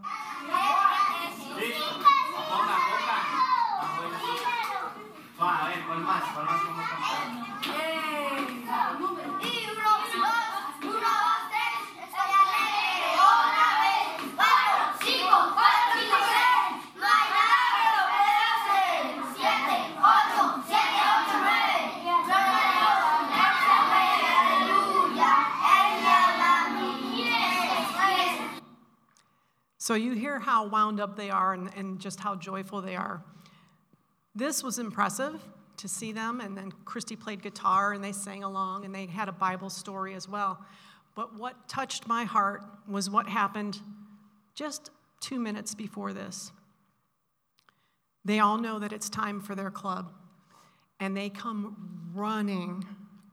So 29.84 29.92
you 29.92 30.12
hear 30.12 30.38
how 30.38 30.66
wound 30.66 30.98
up 30.98 31.14
they 31.14 31.28
are 31.28 31.52
and, 31.52 31.68
and 31.76 32.00
just 32.00 32.18
how 32.18 32.36
joyful 32.36 32.80
they 32.80 32.96
are. 32.96 33.22
This 34.34 34.62
was 34.62 34.78
impressive 34.78 35.38
to 35.76 35.88
see 35.88 36.10
them, 36.10 36.40
and 36.40 36.56
then 36.56 36.72
Christy 36.86 37.16
played 37.16 37.42
guitar 37.42 37.92
and 37.92 38.02
they 38.02 38.12
sang 38.12 38.44
along 38.44 38.86
and 38.86 38.94
they 38.94 39.04
had 39.04 39.28
a 39.28 39.32
Bible 39.32 39.68
story 39.68 40.14
as 40.14 40.26
well. 40.26 40.58
But 41.14 41.38
what 41.38 41.68
touched 41.68 42.08
my 42.08 42.24
heart 42.24 42.64
was 42.88 43.10
what 43.10 43.28
happened 43.28 43.78
just 44.54 44.88
two 45.20 45.38
minutes 45.38 45.74
before 45.74 46.14
this. 46.14 46.50
They 48.24 48.38
all 48.38 48.56
know 48.56 48.78
that 48.78 48.90
it's 48.90 49.10
time 49.10 49.38
for 49.38 49.54
their 49.54 49.70
club, 49.70 50.10
and 50.98 51.14
they 51.14 51.28
come 51.28 52.10
running, 52.14 52.86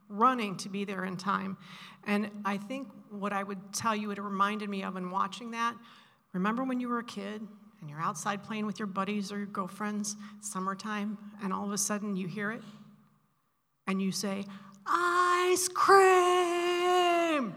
running 0.10 0.58
to 0.58 0.68
be 0.68 0.84
there 0.84 1.06
in 1.06 1.16
time. 1.16 1.56
And 2.06 2.30
I 2.44 2.58
think 2.58 2.90
what 3.10 3.32
I 3.32 3.42
would 3.42 3.72
tell 3.72 3.96
you, 3.96 4.12
it 4.12 4.20
reminded 4.20 4.70
me 4.70 4.84
of 4.84 4.98
in 4.98 5.12
watching 5.12 5.52
that. 5.52 5.78
Remember 6.34 6.64
when 6.64 6.80
you 6.80 6.88
were 6.88 7.00
a 7.00 7.04
kid 7.04 7.42
and 7.80 7.90
you're 7.90 8.02
outside 8.02 8.44
playing 8.44 8.66
with 8.66 8.80
your 8.80 8.88
buddies 8.88 9.32
or 9.32 9.38
your 9.38 9.48
girlfriends, 9.48 10.16
summertime, 10.40 11.18
and 11.44 11.52
all 11.52 11.66
of 11.66 11.72
a 11.72 11.78
sudden 11.78 12.16
you 12.16 12.28
hear 12.28 12.52
it 12.52 12.62
and 13.88 14.02
you 14.02 14.12
say, 14.12 14.46
Ice 14.88 15.68
cream! 15.68 17.54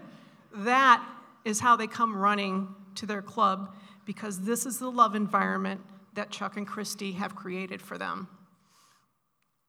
That 0.53 1.05
is 1.43 1.59
how 1.59 1.75
they 1.75 1.87
come 1.87 2.15
running 2.15 2.67
to 2.95 3.05
their 3.05 3.21
club 3.21 3.75
because 4.05 4.41
this 4.41 4.65
is 4.65 4.79
the 4.79 4.89
love 4.89 5.15
environment 5.15 5.81
that 6.13 6.31
Chuck 6.31 6.57
and 6.57 6.67
Christy 6.67 7.13
have 7.13 7.35
created 7.35 7.81
for 7.81 7.97
them. 7.97 8.27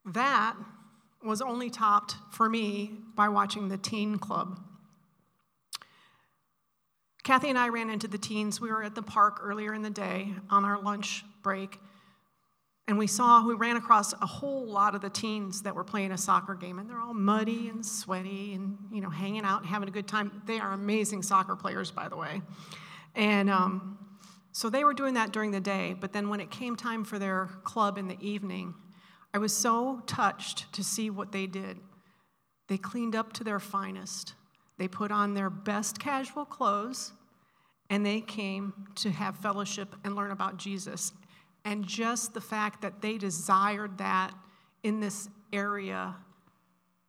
That 0.04 0.54
was 1.24 1.40
only 1.42 1.70
topped 1.70 2.16
for 2.30 2.48
me 2.48 2.92
by 3.14 3.28
watching 3.28 3.68
the 3.68 3.78
Teen 3.78 4.18
Club. 4.18 4.60
Kathy 7.26 7.48
and 7.48 7.58
I 7.58 7.70
ran 7.70 7.90
into 7.90 8.06
the 8.06 8.18
teens. 8.18 8.60
We 8.60 8.70
were 8.70 8.84
at 8.84 8.94
the 8.94 9.02
park 9.02 9.40
earlier 9.42 9.74
in 9.74 9.82
the 9.82 9.90
day 9.90 10.32
on 10.48 10.64
our 10.64 10.80
lunch 10.80 11.24
break, 11.42 11.80
and 12.86 12.96
we 12.96 13.08
saw, 13.08 13.44
we 13.44 13.54
ran 13.54 13.76
across 13.76 14.12
a 14.12 14.26
whole 14.26 14.64
lot 14.64 14.94
of 14.94 15.00
the 15.00 15.10
teens 15.10 15.62
that 15.62 15.74
were 15.74 15.82
playing 15.82 16.12
a 16.12 16.16
soccer 16.16 16.54
game, 16.54 16.78
and 16.78 16.88
they're 16.88 17.00
all 17.00 17.14
muddy 17.14 17.68
and 17.68 17.84
sweaty 17.84 18.54
and, 18.54 18.78
you 18.92 19.00
know, 19.00 19.10
hanging 19.10 19.42
out 19.42 19.62
and 19.62 19.68
having 19.68 19.88
a 19.88 19.90
good 19.90 20.06
time. 20.06 20.40
They 20.46 20.60
are 20.60 20.72
amazing 20.72 21.24
soccer 21.24 21.56
players, 21.56 21.90
by 21.90 22.08
the 22.08 22.14
way. 22.14 22.42
And 23.16 23.50
um, 23.50 23.98
so 24.52 24.70
they 24.70 24.84
were 24.84 24.94
doing 24.94 25.14
that 25.14 25.32
during 25.32 25.50
the 25.50 25.58
day, 25.58 25.96
but 25.98 26.12
then 26.12 26.28
when 26.28 26.38
it 26.38 26.52
came 26.52 26.76
time 26.76 27.02
for 27.02 27.18
their 27.18 27.46
club 27.64 27.98
in 27.98 28.06
the 28.06 28.18
evening, 28.20 28.72
I 29.34 29.38
was 29.38 29.52
so 29.52 30.00
touched 30.06 30.72
to 30.74 30.84
see 30.84 31.10
what 31.10 31.32
they 31.32 31.48
did. 31.48 31.78
They 32.68 32.78
cleaned 32.78 33.16
up 33.16 33.32
to 33.32 33.42
their 33.42 33.58
finest. 33.58 34.34
They 34.78 34.88
put 34.88 35.10
on 35.10 35.34
their 35.34 35.50
best 35.50 35.98
casual 35.98 36.44
clothes 36.44 37.12
and 37.88 38.04
they 38.04 38.20
came 38.20 38.72
to 38.96 39.10
have 39.10 39.36
fellowship 39.36 39.94
and 40.04 40.16
learn 40.16 40.30
about 40.30 40.56
Jesus. 40.56 41.12
And 41.64 41.86
just 41.86 42.34
the 42.34 42.40
fact 42.40 42.82
that 42.82 43.00
they 43.00 43.18
desired 43.18 43.98
that 43.98 44.32
in 44.82 45.00
this 45.00 45.28
area 45.52 46.14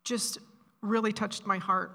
just 0.03 0.39
really 0.81 1.12
touched 1.12 1.45
my 1.45 1.57
heart. 1.57 1.91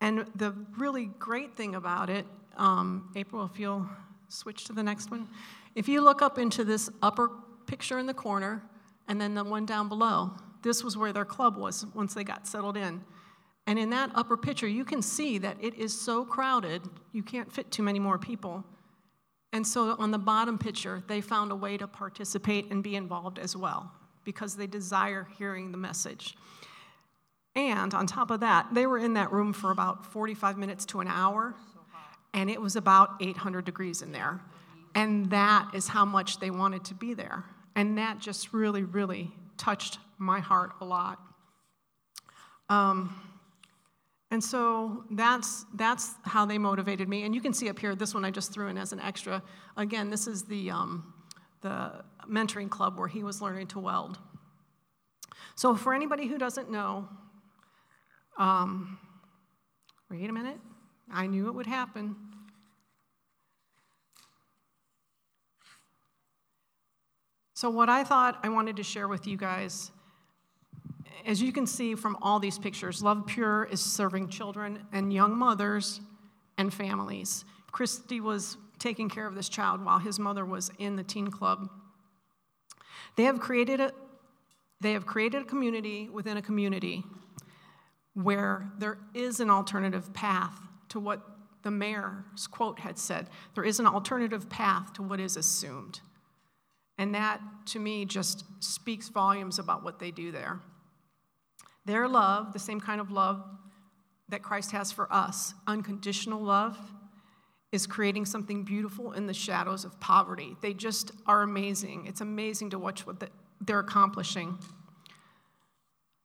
And 0.00 0.26
the 0.34 0.54
really 0.76 1.06
great 1.18 1.56
thing 1.56 1.74
about 1.74 2.10
it, 2.10 2.26
um, 2.56 3.10
April, 3.16 3.48
if 3.52 3.58
you'll 3.58 3.88
switch 4.28 4.64
to 4.66 4.72
the 4.72 4.82
next 4.82 5.10
one, 5.10 5.28
if 5.74 5.88
you 5.88 6.02
look 6.02 6.22
up 6.22 6.38
into 6.38 6.64
this 6.64 6.90
upper 7.02 7.30
picture 7.66 7.98
in 7.98 8.06
the 8.06 8.14
corner 8.14 8.62
and 9.08 9.20
then 9.20 9.34
the 9.34 9.44
one 9.44 9.64
down 9.64 9.88
below, 9.88 10.32
this 10.62 10.84
was 10.84 10.96
where 10.96 11.12
their 11.12 11.24
club 11.24 11.56
was 11.56 11.86
once 11.94 12.14
they 12.14 12.24
got 12.24 12.46
settled 12.46 12.76
in. 12.76 13.02
And 13.66 13.78
in 13.78 13.90
that 13.90 14.10
upper 14.14 14.36
picture, 14.36 14.68
you 14.68 14.84
can 14.84 15.00
see 15.00 15.38
that 15.38 15.56
it 15.60 15.74
is 15.74 15.98
so 15.98 16.24
crowded, 16.24 16.82
you 17.12 17.22
can't 17.22 17.50
fit 17.50 17.70
too 17.70 17.82
many 17.82 17.98
more 17.98 18.18
people. 18.18 18.64
And 19.52 19.66
so 19.66 19.96
on 19.98 20.10
the 20.10 20.18
bottom 20.18 20.58
picture, 20.58 21.02
they 21.06 21.20
found 21.20 21.52
a 21.52 21.54
way 21.54 21.76
to 21.76 21.86
participate 21.86 22.70
and 22.70 22.82
be 22.82 22.96
involved 22.96 23.38
as 23.38 23.56
well 23.56 23.92
because 24.24 24.56
they 24.56 24.66
desire 24.66 25.28
hearing 25.38 25.70
the 25.70 25.78
message. 25.78 26.34
And 27.54 27.94
on 27.94 28.06
top 28.06 28.30
of 28.30 28.40
that, 28.40 28.66
they 28.72 28.86
were 28.86 28.98
in 28.98 29.14
that 29.14 29.30
room 29.32 29.52
for 29.52 29.70
about 29.70 30.04
45 30.12 30.58
minutes 30.58 30.84
to 30.86 31.00
an 31.00 31.06
hour, 31.06 31.54
and 32.32 32.50
it 32.50 32.60
was 32.60 32.74
about 32.74 33.10
800 33.20 33.64
degrees 33.64 34.02
in 34.02 34.10
there. 34.10 34.40
And 34.96 35.30
that 35.30 35.70
is 35.72 35.88
how 35.88 36.04
much 36.04 36.40
they 36.40 36.50
wanted 36.50 36.84
to 36.86 36.94
be 36.94 37.14
there. 37.14 37.44
And 37.76 37.96
that 37.98 38.18
just 38.18 38.52
really, 38.52 38.82
really 38.82 39.30
touched 39.56 39.98
my 40.18 40.40
heart 40.40 40.72
a 40.80 40.84
lot. 40.84 41.20
Um, 42.68 43.14
and 44.34 44.42
so 44.42 45.04
that's, 45.12 45.64
that's 45.74 46.16
how 46.24 46.44
they 46.44 46.58
motivated 46.58 47.08
me. 47.08 47.22
And 47.22 47.32
you 47.32 47.40
can 47.40 47.52
see 47.52 47.68
up 47.68 47.78
here, 47.78 47.94
this 47.94 48.14
one 48.14 48.24
I 48.24 48.32
just 48.32 48.52
threw 48.52 48.66
in 48.66 48.76
as 48.76 48.92
an 48.92 48.98
extra. 48.98 49.40
Again, 49.76 50.10
this 50.10 50.26
is 50.26 50.42
the, 50.42 50.72
um, 50.72 51.14
the 51.60 52.02
mentoring 52.28 52.68
club 52.68 52.98
where 52.98 53.06
he 53.06 53.22
was 53.22 53.40
learning 53.40 53.68
to 53.68 53.78
weld. 53.78 54.18
So, 55.54 55.76
for 55.76 55.94
anybody 55.94 56.26
who 56.26 56.36
doesn't 56.36 56.68
know, 56.68 57.08
um, 58.36 58.98
wait 60.10 60.28
a 60.28 60.32
minute, 60.32 60.58
I 61.12 61.28
knew 61.28 61.46
it 61.46 61.54
would 61.54 61.68
happen. 61.68 62.16
So, 67.52 67.70
what 67.70 67.88
I 67.88 68.02
thought 68.02 68.40
I 68.42 68.48
wanted 68.48 68.74
to 68.78 68.82
share 68.82 69.06
with 69.06 69.28
you 69.28 69.36
guys 69.36 69.92
as 71.26 71.42
you 71.42 71.52
can 71.52 71.66
see 71.66 71.94
from 71.94 72.16
all 72.22 72.38
these 72.38 72.58
pictures, 72.58 73.02
LovePure 73.02 73.70
is 73.70 73.80
serving 73.80 74.28
children 74.28 74.86
and 74.92 75.12
young 75.12 75.36
mothers 75.36 76.00
and 76.58 76.72
families. 76.72 77.44
Christy 77.72 78.20
was 78.20 78.56
taking 78.78 79.08
care 79.08 79.26
of 79.26 79.34
this 79.34 79.48
child 79.48 79.84
while 79.84 79.98
his 79.98 80.18
mother 80.18 80.44
was 80.44 80.70
in 80.78 80.96
the 80.96 81.02
teen 81.02 81.28
club. 81.28 81.68
They 83.16 83.24
have 83.24 83.40
created 83.40 83.80
a, 83.80 83.92
they 84.80 84.92
have 84.92 85.06
created 85.06 85.42
a 85.42 85.44
community 85.44 86.08
within 86.08 86.36
a 86.36 86.42
community 86.42 87.04
where 88.14 88.70
there 88.78 88.98
is 89.14 89.40
an 89.40 89.50
alternative 89.50 90.12
path 90.12 90.60
to 90.90 91.00
what 91.00 91.22
the 91.62 91.70
mayor's 91.70 92.46
quote 92.46 92.78
had 92.78 92.98
said. 92.98 93.28
There 93.54 93.64
is 93.64 93.80
an 93.80 93.86
alternative 93.86 94.48
path 94.48 94.92
to 94.94 95.02
what 95.02 95.18
is 95.18 95.36
assumed. 95.36 96.00
And 96.98 97.14
that, 97.14 97.40
to 97.66 97.78
me, 97.78 98.04
just 98.04 98.44
speaks 98.62 99.08
volumes 99.08 99.58
about 99.58 99.82
what 99.82 99.98
they 99.98 100.10
do 100.10 100.30
there. 100.30 100.60
Their 101.84 102.08
love, 102.08 102.52
the 102.52 102.58
same 102.58 102.80
kind 102.80 103.00
of 103.00 103.10
love 103.10 103.44
that 104.28 104.42
Christ 104.42 104.70
has 104.72 104.90
for 104.90 105.12
us, 105.12 105.54
unconditional 105.66 106.42
love, 106.42 106.78
is 107.72 107.86
creating 107.86 108.24
something 108.24 108.62
beautiful 108.62 109.12
in 109.12 109.26
the 109.26 109.34
shadows 109.34 109.84
of 109.84 109.98
poverty. 110.00 110.56
They 110.62 110.72
just 110.72 111.10
are 111.26 111.42
amazing. 111.42 112.06
It's 112.06 112.20
amazing 112.20 112.70
to 112.70 112.78
watch 112.78 113.06
what 113.06 113.30
they're 113.60 113.80
accomplishing. 113.80 114.58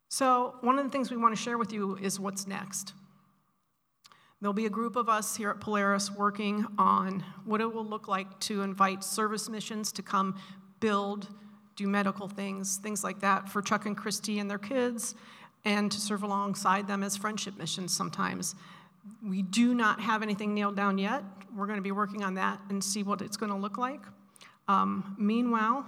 So, 0.10 0.56
one 0.62 0.80
of 0.80 0.86
the 0.86 0.92
things 0.92 1.12
we 1.12 1.18
want 1.18 1.36
to 1.36 1.42
share 1.42 1.58
with 1.58 1.74
you 1.74 1.98
is 1.98 2.20
what's 2.20 2.48
next. 2.48 2.94
There'll 4.42 4.54
be 4.54 4.66
a 4.66 4.72
group 4.72 4.96
of 4.96 5.10
us 5.10 5.36
here 5.36 5.50
at 5.50 5.60
Polaris 5.60 6.10
working 6.10 6.66
on 6.78 7.24
what 7.46 7.60
it 7.60 7.74
will 7.74 7.86
look 7.86 8.08
like 8.08 8.40
to 8.42 8.62
invite 8.62 9.04
service 9.04 9.50
missions 9.50 9.92
to 9.94 10.02
come 10.02 10.40
build, 10.80 11.28
do 11.76 11.88
medical 11.88 12.28
things, 12.28 12.78
things 12.78 13.04
like 13.04 13.20
that 13.20 13.50
for 13.50 13.62
Chuck 13.62 13.86
and 13.86 13.98
Christy 13.98 14.40
and 14.40 14.50
their 14.50 14.58
kids, 14.58 15.14
and 15.66 15.92
to 15.92 16.00
serve 16.00 16.24
alongside 16.24 16.88
them 16.88 17.04
as 17.04 17.18
friendship 17.18 17.58
missions 17.58 17.96
sometimes. 17.96 18.56
We 19.24 19.42
do 19.42 19.74
not 19.74 20.00
have 20.02 20.22
anything 20.24 20.54
nailed 20.54 20.76
down 20.76 20.98
yet. 20.98 21.24
We're 21.56 21.66
going 21.66 21.78
to 21.78 21.84
be 21.84 21.92
working 21.92 22.24
on 22.24 22.36
that 22.36 22.60
and 22.70 22.84
see 22.84 23.04
what 23.04 23.22
it's 23.22 23.38
going 23.38 23.52
to 23.52 23.58
look 23.58 23.78
like. 23.78 24.02
Um, 24.68 25.16
meanwhile, 25.18 25.86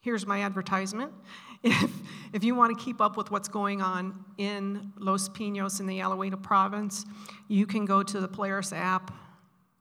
here's 0.00 0.26
my 0.26 0.42
advertisement. 0.42 1.12
If, 1.60 1.90
if 2.32 2.44
you 2.44 2.54
want 2.54 2.78
to 2.78 2.84
keep 2.84 3.00
up 3.00 3.16
with 3.16 3.32
what's 3.32 3.48
going 3.48 3.82
on 3.82 4.24
in 4.38 4.92
Los 4.96 5.28
Pinos 5.28 5.80
in 5.80 5.88
the 5.88 5.98
Alajuela 5.98 6.40
province, 6.40 7.04
you 7.48 7.66
can 7.66 7.84
go 7.84 8.04
to 8.04 8.20
the 8.20 8.28
Polaris 8.28 8.72
app, 8.72 9.12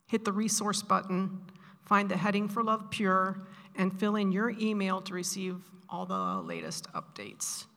hit 0.08 0.26
the 0.26 0.32
resource 0.32 0.82
button, 0.82 1.40
find 1.86 2.10
the 2.10 2.18
heading 2.18 2.50
for 2.50 2.64
LovePure, 2.64 3.46
and 3.76 3.98
fill 4.00 4.16
in 4.16 4.32
your 4.32 4.50
email 4.60 5.02
to 5.02 5.14
receive 5.14 5.58
all 5.88 6.08
the 6.08 6.42
latest 6.42 6.92
updates. 6.94 7.68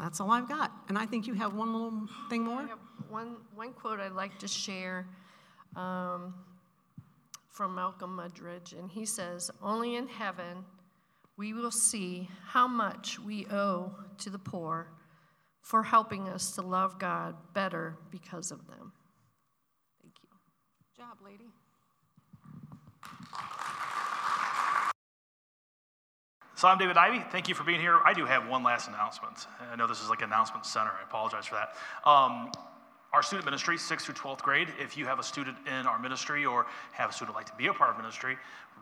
That's 0.00 0.18
all 0.18 0.30
I've 0.30 0.48
got. 0.48 0.72
And 0.88 0.96
I 0.96 1.04
think 1.04 1.26
you 1.26 1.34
have 1.34 1.54
one 1.54 1.72
little 1.72 2.08
thing 2.30 2.44
more. 2.44 2.62
I 2.62 2.68
have 2.68 2.78
one, 3.08 3.36
one 3.54 3.72
quote 3.72 4.00
I'd 4.00 4.12
like 4.12 4.38
to 4.38 4.48
share 4.48 5.06
um, 5.76 6.34
from 7.50 7.74
Malcolm 7.74 8.16
Muggeridge, 8.16 8.78
and 8.78 8.90
he 8.90 9.04
says, 9.04 9.50
Only 9.62 9.96
in 9.96 10.08
heaven 10.08 10.64
we 11.36 11.52
will 11.52 11.70
see 11.70 12.28
how 12.46 12.66
much 12.66 13.18
we 13.18 13.46
owe 13.50 13.94
to 14.18 14.30
the 14.30 14.38
poor 14.38 14.90
for 15.60 15.82
helping 15.82 16.28
us 16.28 16.54
to 16.54 16.62
love 16.62 16.98
God 16.98 17.34
better 17.52 17.96
because 18.10 18.50
of 18.50 18.66
them. 18.66 18.92
Thank 20.02 20.14
you. 20.22 20.28
Good 20.96 21.02
job, 21.02 21.18
lady. 21.22 21.50
So 26.60 26.68
I'm 26.68 26.76
David 26.76 26.98
Ivy. 26.98 27.24
Thank 27.32 27.48
you 27.48 27.54
for 27.54 27.64
being 27.64 27.80
here. 27.80 28.00
I 28.04 28.12
do 28.12 28.26
have 28.26 28.46
one 28.46 28.62
last 28.62 28.86
announcement. 28.86 29.46
I 29.72 29.76
know 29.76 29.86
this 29.86 30.02
is 30.02 30.10
like 30.10 30.18
an 30.18 30.26
announcement 30.26 30.66
center. 30.66 30.90
I 30.90 31.02
apologize 31.04 31.46
for 31.46 31.54
that. 31.54 31.74
Um, 32.06 32.52
our 33.14 33.22
student 33.22 33.46
ministry, 33.46 33.78
6th 33.78 34.02
through 34.02 34.14
12th 34.16 34.42
grade, 34.42 34.68
if 34.78 34.94
you 34.94 35.06
have 35.06 35.18
a 35.18 35.22
student 35.22 35.56
in 35.66 35.86
our 35.86 35.98
ministry 35.98 36.44
or 36.44 36.66
have 36.92 37.08
a 37.08 37.12
student 37.14 37.34
like 37.34 37.46
to 37.46 37.54
be 37.54 37.68
a 37.68 37.72
part 37.72 37.88
of 37.88 37.96
ministry, 37.96 38.36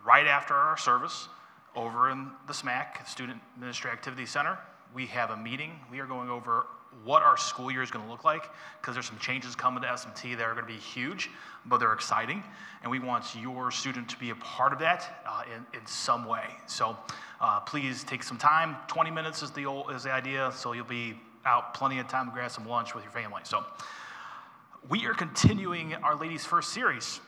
right 0.05 0.27
after 0.27 0.55
our 0.55 0.77
service, 0.77 1.29
over 1.77 2.11
in 2.11 2.33
the 2.49 2.53
SMAC, 2.53 3.07
Student 3.07 3.41
Ministry 3.57 3.93
Activity 3.93 4.27
Center, 4.27 4.59
we 4.93 5.07
have 5.07 5.31
a 5.31 5.37
meeting. 5.37 5.79
We 5.89 6.01
are 6.01 6.07
going 6.07 6.31
over 6.31 6.67
what 7.05 7.23
our 7.23 7.37
school 7.37 7.71
year 7.71 7.83
is 7.85 7.93
going 7.93 8.05
to 8.05 8.11
look 8.11 8.25
like 8.25 8.51
because 8.81 8.95
there's 8.97 9.07
some 9.07 9.19
changes 9.19 9.55
coming 9.55 9.83
to 9.83 9.89
SMT 9.89 10.37
that 10.37 10.43
are 10.43 10.55
going 10.55 10.67
to 10.67 10.73
be 10.73 10.81
huge, 10.81 11.31
but 11.67 11.79
they're 11.79 11.93
exciting. 11.93 12.43
And 12.83 12.91
we 12.91 12.99
want 12.99 13.37
your 13.41 13.71
student 13.71 14.09
to 14.09 14.19
be 14.19 14.31
a 14.31 14.35
part 14.35 14.73
of 14.73 14.81
that 14.81 15.23
uh, 15.25 15.43
in, 15.55 15.79
in 15.79 15.87
some 15.87 16.27
way. 16.27 16.45
So 16.67 16.97
uh, 17.41 17.61
please 17.61 18.05
take 18.05 18.23
some 18.23 18.37
time. 18.37 18.77
20 18.89 19.11
minutes 19.11 19.43
is 19.43 19.51
the, 19.53 19.67
old, 19.67 19.91
is 19.93 20.03
the 20.03 20.13
idea, 20.13 20.51
so 20.55 20.73
you'll 20.73 20.85
be 20.85 21.19
out 21.45 21.75
plenty 21.75 21.99
of 21.99 22.09
time 22.09 22.27
to 22.27 22.33
grab 22.33 22.51
some 22.51 22.67
lunch 22.67 22.95
with 22.95 23.05
your 23.05 23.13
family. 23.13 23.43
So 23.45 23.65
we 24.89 25.07
are 25.07 25.15
continuing 25.15 25.95
our 25.95 26.17
Ladies 26.17 26.45
First 26.45 26.73
series 26.73 27.21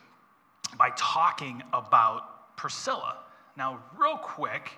by 0.77 0.91
talking 0.97 1.63
about 1.73 2.57
Priscilla. 2.57 3.19
Now, 3.57 3.81
real 3.99 4.17
quick, 4.17 4.73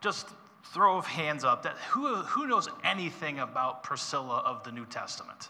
just 0.00 0.28
throw 0.72 0.98
of 0.98 1.06
hands 1.06 1.44
up 1.44 1.62
that 1.64 1.76
who, 1.90 2.16
who 2.16 2.46
knows 2.46 2.68
anything 2.84 3.40
about 3.40 3.82
Priscilla 3.82 4.42
of 4.44 4.62
the 4.64 4.70
New 4.70 4.86
Testament? 4.86 5.48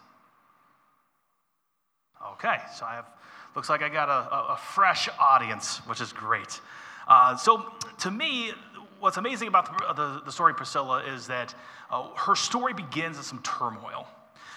Okay, 2.33 2.57
so 2.75 2.85
I 2.85 2.95
have, 2.95 3.07
looks 3.55 3.69
like 3.69 3.83
I 3.83 3.89
got 3.89 4.09
a, 4.09 4.35
a, 4.35 4.55
a 4.55 4.57
fresh 4.57 5.09
audience, 5.21 5.79
which 5.87 6.01
is 6.01 6.13
great. 6.13 6.61
Uh, 7.07 7.37
so 7.37 7.73
to 8.01 8.11
me, 8.11 8.53
what's 9.01 9.17
amazing 9.17 9.49
about 9.49 9.67
the, 9.67 9.95
the, 9.95 10.23
the 10.27 10.33
story 10.33 10.55
Priscilla 10.55 11.03
is 11.05 11.27
that 11.29 11.55
uh, 11.91 12.09
her 12.17 12.35
story 12.35 12.75
begins 12.75 13.17
in 13.17 13.23
some 13.23 13.41
turmoil. 13.43 14.07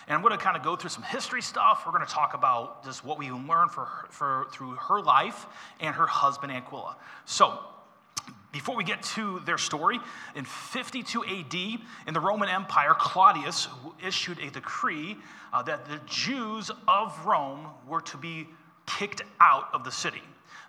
And 0.07 0.15
I'm 0.15 0.21
going 0.21 0.37
to 0.37 0.43
kind 0.43 0.57
of 0.57 0.63
go 0.63 0.75
through 0.75 0.89
some 0.89 1.03
history 1.03 1.41
stuff. 1.41 1.83
We're 1.85 1.91
going 1.91 2.05
to 2.05 2.11
talk 2.11 2.33
about 2.33 2.83
just 2.83 3.05
what 3.05 3.17
we 3.17 3.29
learned 3.31 3.71
for, 3.71 3.87
for, 4.09 4.47
through 4.51 4.71
her 4.71 4.99
life 5.01 5.45
and 5.79 5.95
her 5.95 6.07
husband 6.07 6.51
Aquila. 6.51 6.97
So, 7.25 7.59
before 8.51 8.75
we 8.75 8.83
get 8.83 9.01
to 9.03 9.39
their 9.45 9.57
story, 9.57 9.99
in 10.35 10.43
52 10.43 11.23
AD, 11.23 11.53
in 12.07 12.13
the 12.13 12.19
Roman 12.19 12.49
Empire, 12.49 12.93
Claudius 12.97 13.69
issued 14.05 14.39
a 14.39 14.49
decree 14.49 15.15
uh, 15.53 15.63
that 15.63 15.85
the 15.85 16.01
Jews 16.05 16.69
of 16.87 17.25
Rome 17.25 17.67
were 17.87 18.01
to 18.01 18.17
be 18.17 18.47
kicked 18.85 19.21
out 19.39 19.69
of 19.73 19.85
the 19.85 19.91
city. 19.91 20.21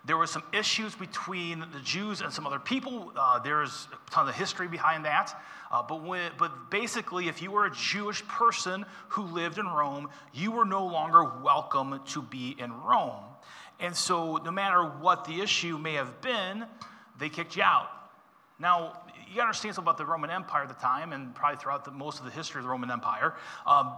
There 0.05 0.17
were 0.17 0.27
some 0.27 0.43
issues 0.51 0.95
between 0.95 1.61
the 1.71 1.79
Jews 1.79 2.19
and 2.21 2.31
some 2.31 2.45
other 2.45 2.59
people. 2.59 3.13
Uh, 3.15 3.39
there's 3.39 3.87
a 3.93 4.11
ton 4.11 4.27
of 4.27 4.35
history 4.35 4.67
behind 4.67 5.05
that. 5.05 5.33
Uh, 5.71 5.81
but, 5.81 6.03
when, 6.03 6.31
but 6.37 6.69
basically, 6.69 7.29
if 7.29 7.41
you 7.41 7.51
were 7.51 7.65
a 7.65 7.71
Jewish 7.71 8.25
person 8.27 8.85
who 9.09 9.23
lived 9.23 9.57
in 9.57 9.65
Rome, 9.65 10.09
you 10.33 10.51
were 10.51 10.65
no 10.65 10.85
longer 10.85 11.23
welcome 11.41 12.01
to 12.07 12.21
be 12.21 12.53
in 12.59 12.73
Rome. 12.81 13.23
And 13.79 13.95
so, 13.95 14.37
no 14.37 14.51
matter 14.51 14.83
what 14.83 15.25
the 15.25 15.41
issue 15.41 15.77
may 15.77 15.93
have 15.93 16.21
been, 16.21 16.65
they 17.17 17.29
kicked 17.29 17.55
you 17.55 17.63
out. 17.63 17.89
Now, 18.59 19.01
you 19.27 19.35
gotta 19.35 19.47
understand 19.47 19.75
something 19.75 19.89
about 19.89 19.97
the 19.97 20.05
Roman 20.05 20.29
Empire 20.29 20.63
at 20.63 20.67
the 20.67 20.75
time, 20.75 21.13
and 21.13 21.33
probably 21.33 21.57
throughout 21.59 21.85
the, 21.85 21.91
most 21.91 22.19
of 22.19 22.25
the 22.25 22.31
history 22.31 22.59
of 22.59 22.65
the 22.65 22.69
Roman 22.69 22.91
Empire. 22.91 23.35
Um, 23.65 23.93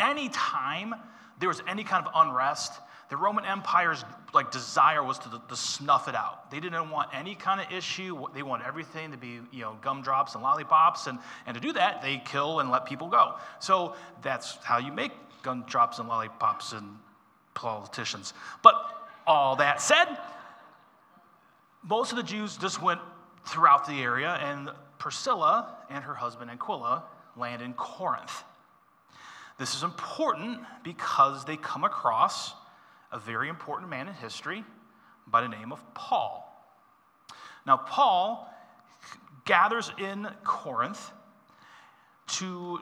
anytime 0.00 0.94
there 1.38 1.48
was 1.48 1.62
any 1.66 1.84
kind 1.84 2.06
of 2.06 2.12
unrest, 2.14 2.80
the 3.08 3.16
Roman 3.16 3.44
Empire's 3.44 4.04
like 4.34 4.50
desire 4.50 5.02
was 5.02 5.18
to, 5.20 5.40
to 5.48 5.56
snuff 5.56 6.08
it 6.08 6.14
out. 6.14 6.50
They 6.50 6.60
didn't 6.60 6.90
want 6.90 7.10
any 7.14 7.34
kind 7.34 7.60
of 7.60 7.72
issue. 7.72 8.26
They 8.34 8.42
want 8.42 8.62
everything 8.64 9.10
to 9.12 9.16
be, 9.16 9.40
you 9.50 9.62
know, 9.62 9.76
gumdrops 9.80 10.34
and 10.34 10.42
lollipops. 10.42 11.06
And, 11.06 11.18
and 11.46 11.54
to 11.54 11.60
do 11.60 11.72
that, 11.72 12.02
they 12.02 12.22
kill 12.24 12.60
and 12.60 12.70
let 12.70 12.84
people 12.84 13.08
go. 13.08 13.36
So 13.58 13.94
that's 14.22 14.58
how 14.62 14.78
you 14.78 14.92
make 14.92 15.12
gumdrops 15.42 15.98
and 15.98 16.08
lollipops 16.08 16.72
and 16.72 16.98
politicians. 17.54 18.34
But 18.62 18.74
all 19.26 19.56
that 19.56 19.80
said, 19.80 20.06
most 21.82 22.12
of 22.12 22.16
the 22.16 22.22
Jews 22.22 22.56
just 22.56 22.82
went 22.82 23.00
throughout 23.46 23.86
the 23.86 24.02
area, 24.02 24.38
and 24.42 24.70
Priscilla 24.98 25.76
and 25.88 26.04
her 26.04 26.14
husband 26.14 26.50
Aquila 26.50 27.04
land 27.36 27.62
in 27.62 27.72
Corinth. 27.74 28.44
This 29.58 29.74
is 29.74 29.82
important 29.82 30.60
because 30.84 31.44
they 31.44 31.56
come 31.56 31.84
across 31.84 32.52
a 33.12 33.18
very 33.18 33.48
important 33.48 33.90
man 33.90 34.08
in 34.08 34.14
history 34.14 34.64
by 35.26 35.40
the 35.40 35.48
name 35.48 35.72
of 35.72 35.82
Paul. 35.94 36.44
Now, 37.66 37.76
Paul 37.76 38.52
gathers 39.44 39.90
in 39.98 40.28
Corinth 40.44 41.10
to 42.28 42.80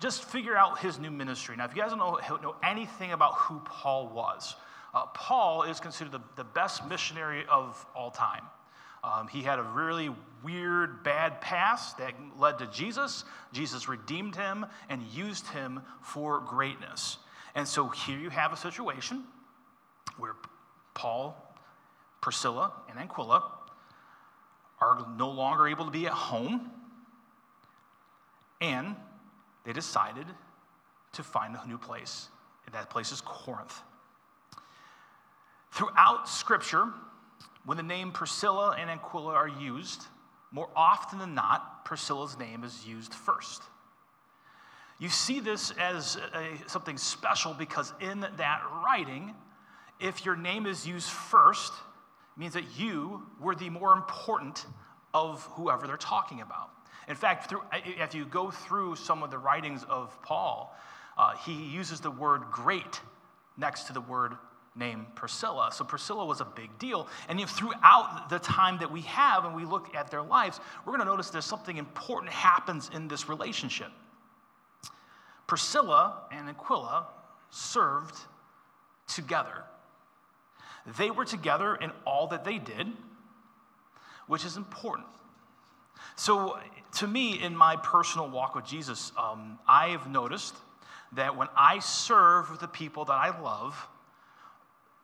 just 0.00 0.24
figure 0.24 0.56
out 0.56 0.78
his 0.78 0.98
new 0.98 1.10
ministry. 1.10 1.56
Now, 1.56 1.64
if 1.64 1.74
you 1.74 1.82
guys 1.82 1.90
don't 1.90 1.98
know, 1.98 2.18
know 2.42 2.56
anything 2.62 3.12
about 3.12 3.34
who 3.34 3.60
Paul 3.60 4.08
was, 4.08 4.54
uh, 4.94 5.06
Paul 5.06 5.64
is 5.64 5.80
considered 5.80 6.12
the, 6.12 6.20
the 6.36 6.44
best 6.44 6.86
missionary 6.88 7.44
of 7.48 7.84
all 7.94 8.10
time. 8.10 8.42
Um, 9.04 9.28
he 9.28 9.42
had 9.42 9.58
a 9.58 9.62
really 9.62 10.10
weird, 10.42 11.04
bad 11.04 11.40
past 11.40 11.98
that 11.98 12.14
led 12.36 12.58
to 12.58 12.66
Jesus. 12.66 13.24
Jesus 13.52 13.88
redeemed 13.88 14.34
him 14.34 14.66
and 14.88 15.02
used 15.02 15.46
him 15.48 15.82
for 16.00 16.40
greatness. 16.40 17.18
And 17.54 17.66
so 17.66 17.88
here 17.88 18.18
you 18.18 18.30
have 18.30 18.52
a 18.52 18.56
situation 18.56 19.24
where 20.18 20.34
Paul, 20.94 21.36
Priscilla, 22.20 22.72
and 22.90 22.98
Aquila 22.98 23.50
are 24.80 25.06
no 25.16 25.30
longer 25.30 25.66
able 25.68 25.84
to 25.84 25.90
be 25.90 26.06
at 26.06 26.12
home, 26.12 26.70
and 28.60 28.96
they 29.64 29.72
decided 29.72 30.26
to 31.12 31.22
find 31.22 31.56
a 31.56 31.66
new 31.66 31.78
place. 31.78 32.28
And 32.66 32.74
that 32.74 32.90
place 32.90 33.12
is 33.12 33.20
Corinth. 33.20 33.80
Throughout 35.72 36.28
Scripture, 36.28 36.88
when 37.64 37.76
the 37.76 37.82
name 37.82 38.12
Priscilla 38.12 38.76
and 38.78 38.90
Aquila 38.90 39.34
are 39.34 39.48
used, 39.48 40.02
more 40.50 40.68
often 40.74 41.18
than 41.18 41.34
not, 41.34 41.84
Priscilla's 41.84 42.38
name 42.38 42.64
is 42.64 42.86
used 42.86 43.14
first. 43.14 43.62
You 44.98 45.08
see 45.08 45.38
this 45.40 45.70
as 45.72 46.16
a, 46.34 46.68
something 46.68 46.96
special 46.96 47.54
because 47.54 47.92
in 48.00 48.20
that 48.20 48.62
writing, 48.84 49.34
if 50.00 50.24
your 50.24 50.36
name 50.36 50.66
is 50.66 50.86
used 50.86 51.08
first, 51.08 51.72
means 52.36 52.54
that 52.54 52.78
you 52.78 53.22
were 53.40 53.54
the 53.54 53.68
more 53.68 53.92
important 53.92 54.66
of 55.12 55.42
whoever 55.52 55.86
they're 55.86 55.96
talking 55.96 56.40
about. 56.40 56.70
In 57.08 57.16
fact, 57.16 57.48
through, 57.48 57.62
if 57.72 58.14
you 58.14 58.24
go 58.26 58.50
through 58.50 58.96
some 58.96 59.22
of 59.22 59.30
the 59.30 59.38
writings 59.38 59.84
of 59.88 60.20
Paul, 60.22 60.76
uh, 61.16 61.34
he 61.36 61.52
uses 61.52 62.00
the 62.00 62.10
word 62.10 62.42
great 62.52 63.00
next 63.56 63.84
to 63.84 63.92
the 63.92 64.00
word 64.00 64.36
name 64.76 65.06
Priscilla. 65.14 65.70
So 65.72 65.84
Priscilla 65.84 66.24
was 66.24 66.40
a 66.40 66.44
big 66.44 66.78
deal. 66.78 67.08
And 67.28 67.40
if 67.40 67.50
throughout 67.50 68.28
the 68.28 68.38
time 68.38 68.78
that 68.78 68.90
we 68.90 69.00
have 69.02 69.44
and 69.44 69.54
we 69.54 69.64
look 69.64 69.94
at 69.94 70.10
their 70.10 70.22
lives, 70.22 70.60
we're 70.84 70.92
going 70.92 71.04
to 71.04 71.10
notice 71.10 71.30
there's 71.30 71.44
something 71.44 71.76
important 71.76 72.32
happens 72.32 72.90
in 72.94 73.08
this 73.08 73.28
relationship. 73.28 73.90
Priscilla 75.46 76.22
and 76.30 76.48
Aquila 76.48 77.08
served 77.50 78.16
together. 79.08 79.64
They 80.86 81.10
were 81.10 81.24
together 81.24 81.74
in 81.74 81.90
all 82.04 82.28
that 82.28 82.44
they 82.44 82.58
did, 82.58 82.88
which 84.26 84.44
is 84.44 84.56
important. 84.56 85.06
So, 86.16 86.58
to 86.96 87.06
me, 87.06 87.42
in 87.42 87.56
my 87.56 87.76
personal 87.76 88.28
walk 88.28 88.54
with 88.54 88.64
Jesus, 88.64 89.12
um, 89.16 89.58
I've 89.66 90.08
noticed 90.08 90.54
that 91.12 91.36
when 91.36 91.48
I 91.56 91.78
serve 91.78 92.58
the 92.58 92.68
people 92.68 93.04
that 93.06 93.12
I 93.12 93.40
love, 93.40 93.88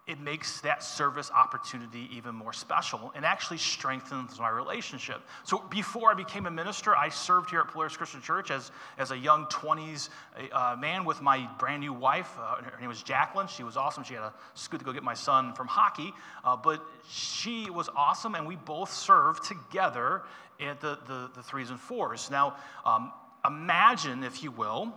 it 0.06 0.20
makes 0.20 0.60
that 0.60 0.82
service 0.82 1.30
opportunity 1.30 2.10
even 2.12 2.34
more 2.34 2.52
special 2.52 3.10
and 3.14 3.24
actually 3.24 3.56
strengthens 3.56 4.38
my 4.38 4.50
relationship. 4.50 5.22
So 5.44 5.64
before 5.70 6.10
I 6.10 6.14
became 6.14 6.44
a 6.44 6.50
minister, 6.50 6.94
I 6.94 7.08
served 7.08 7.48
here 7.48 7.60
at 7.60 7.68
Polaris 7.68 7.96
Christian 7.96 8.20
Church 8.20 8.50
as, 8.50 8.70
as 8.98 9.12
a 9.12 9.16
young 9.16 9.46
20s 9.46 10.10
uh, 10.52 10.76
man 10.78 11.06
with 11.06 11.22
my 11.22 11.48
brand 11.58 11.80
new 11.80 11.94
wife. 11.94 12.36
Uh, 12.38 12.56
her 12.56 12.78
name 12.78 12.90
was 12.90 13.02
Jacqueline. 13.02 13.46
She 13.46 13.62
was 13.62 13.78
awesome. 13.78 14.04
She 14.04 14.12
had 14.12 14.24
a 14.24 14.34
scoot 14.52 14.80
to 14.80 14.84
go 14.84 14.92
get 14.92 15.02
my 15.02 15.14
son 15.14 15.54
from 15.54 15.68
hockey, 15.68 16.12
uh, 16.44 16.54
but 16.54 16.84
she 17.08 17.70
was 17.70 17.88
awesome, 17.96 18.34
and 18.34 18.46
we 18.46 18.56
both 18.56 18.92
served 18.92 19.44
together 19.44 20.22
at 20.60 20.82
the, 20.82 20.98
the, 21.06 21.30
the 21.34 21.42
threes 21.42 21.70
and 21.70 21.80
fours. 21.80 22.30
Now, 22.30 22.56
um, 22.84 23.10
imagine, 23.46 24.22
if 24.22 24.42
you 24.42 24.50
will, 24.50 24.94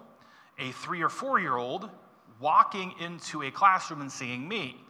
a 0.59 0.71
three 0.71 1.01
or 1.01 1.09
four 1.09 1.39
year 1.39 1.55
old 1.55 1.89
walking 2.41 2.93
into 2.99 3.43
a 3.43 3.51
classroom 3.51 4.01
and 4.01 4.11
seeing 4.11 4.45
me. 4.45 4.83